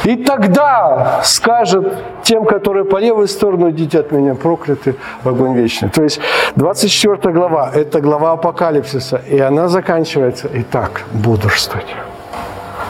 и 0.03 0.17
тогда 0.17 1.21
скажет 1.23 1.97
тем, 2.21 2.45
которые 2.45 2.85
по 2.85 2.97
левую 2.97 3.27
сторону, 3.27 3.71
идите 3.71 3.99
от 3.99 4.11
меня, 4.11 4.35
прокляты 4.35 4.95
в 5.23 5.29
огонь 5.29 5.55
вечный. 5.55 5.89
То 5.89 6.03
есть 6.03 6.19
24 6.55 7.33
глава– 7.33 7.71
это 7.73 8.01
глава 8.01 8.33
апокалипсиса, 8.33 9.21
и 9.27 9.39
она 9.39 9.67
заканчивается 9.67 10.47
«Итак, 10.53 11.01
бодрствуйте». 11.11 11.95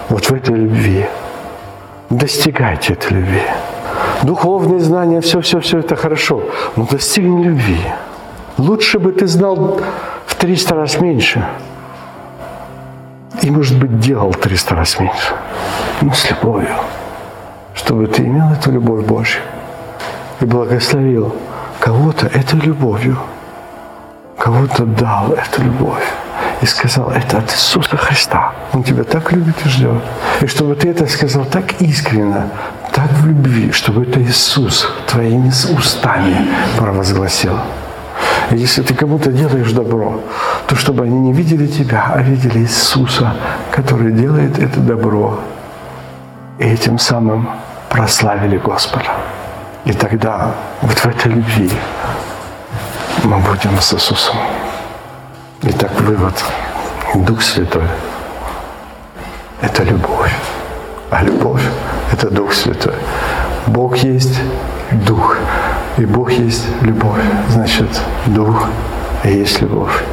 Вот 0.10 0.26
в 0.26 0.34
этой 0.34 0.56
любви. 0.56 1.06
Достигайте 2.10 2.94
этой 2.94 3.14
любви. 3.14 3.44
Духовные 4.24 4.80
знания, 4.80 5.22
все-все-все 5.22 5.80
это 5.80 5.96
хорошо, 5.96 6.42
но 6.76 6.86
достигни 6.86 7.44
любви. 7.44 7.80
Лучше 8.58 9.00
бы 9.00 9.14
ты 9.14 9.28
знал 9.28 9.80
в 10.26 10.36
300 10.36 10.76
раз 10.76 11.00
меньше. 11.00 11.46
И, 13.42 13.52
может 13.52 13.78
быть, 13.78 14.00
делал 14.00 14.34
300 14.34 14.76
раз 14.76 15.00
меньше. 15.00 15.34
Но 16.02 16.14
с 16.14 16.30
любовью 16.30 16.76
чтобы 17.76 18.08
ты 18.08 18.24
имел 18.24 18.50
эту 18.50 18.72
любовь 18.72 19.06
Божью 19.06 19.42
и 20.40 20.46
благословил 20.46 21.36
кого-то 21.80 22.26
этой 22.28 22.60
любовью, 22.60 23.18
кого-то 24.40 24.86
дал 24.86 25.34
эту 25.34 25.62
любовь 25.62 26.04
и 26.62 26.66
сказал, 26.66 27.12
это 27.12 27.38
от 27.38 27.52
Иисуса 27.52 27.98
Христа. 27.98 28.54
Он 28.74 28.84
тебя 28.84 29.04
так 29.04 29.32
любит 29.32 29.56
и 29.66 29.70
ждет. 29.70 30.02
И 30.42 30.48
чтобы 30.48 30.76
ты 30.76 30.90
это 30.90 31.06
сказал 31.06 31.46
так 31.46 31.80
искренне, 31.82 32.50
так 32.92 33.12
в 33.12 33.28
любви, 33.28 33.72
чтобы 33.72 34.04
это 34.04 34.22
Иисус 34.24 34.90
твоими 35.08 35.52
устами 35.78 36.48
провозгласил. 36.78 37.60
Если 38.52 38.84
ты 38.84 38.94
кому-то 38.94 39.32
делаешь 39.32 39.72
добро, 39.72 40.22
то 40.68 40.76
чтобы 40.76 41.04
они 41.04 41.20
не 41.20 41.34
видели 41.34 41.68
тебя, 41.68 42.12
а 42.14 42.22
видели 42.22 42.60
Иисуса, 42.60 43.34
который 43.72 44.12
делает 44.12 44.60
это 44.60 44.80
добро. 44.80 45.40
И 46.60 46.64
этим 46.64 47.00
самым 47.00 47.50
прославили 47.90 48.58
Господа. 48.58 49.12
И 49.86 49.94
тогда 49.94 50.52
вот 50.82 50.98
в 50.98 51.06
этой 51.06 51.32
любви 51.32 51.72
мы 53.24 53.38
будем 53.40 53.80
с 53.80 53.94
Иисусом. 53.94 54.36
Итак, 55.64 56.00
вывод. 56.02 56.34
Дух 57.16 57.42
Святой– 57.42 57.88
это 59.62 59.84
любовь. 59.84 60.34
А 61.10 61.24
любовь– 61.24 61.64
это 62.12 62.30
Дух 62.30 62.54
Святой. 62.54 62.96
Бог 63.68 63.98
есть 63.98 64.40
Дух, 64.92 65.38
и 65.98 66.06
Бог 66.06 66.32
есть 66.32 66.66
любовь. 66.82 67.22
Значит, 67.50 67.90
Дух 68.28 68.68
есть 69.24 69.62
любовь. 69.62 70.04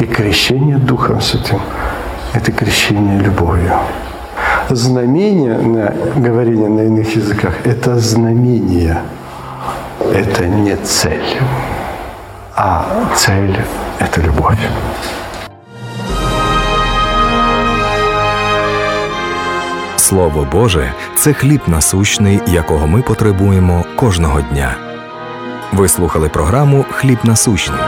И 0.00 0.04
крещение 0.04 0.78
Духом 0.78 1.20
Святым– 1.20 1.60
это 2.34 2.52
крещение 2.52 3.18
любовью 3.18 3.72
знамение 4.74 5.58
на 5.58 5.92
говорение 6.16 6.68
на 6.68 6.82
иных 6.82 7.16
языках– 7.16 7.54
это 7.64 7.98
знамение, 7.98 8.98
это 10.12 10.46
не 10.46 10.76
цель, 10.76 11.38
а 12.56 12.86
цель– 13.16 13.58
это 13.98 14.20
любовь. 14.20 14.58
Слово 20.09 20.47
Боже 20.51 20.93
це 21.15 21.33
хліб 21.33 21.61
насущний, 21.67 22.39
якого 22.47 22.87
ми 22.87 23.01
потребуємо 23.01 23.85
кожного 23.95 24.41
дня. 24.41 24.75
Ви 25.73 25.87
слухали 25.87 26.29
програму 26.29 26.85
Хліб 26.91 27.17
насущний. 27.23 27.79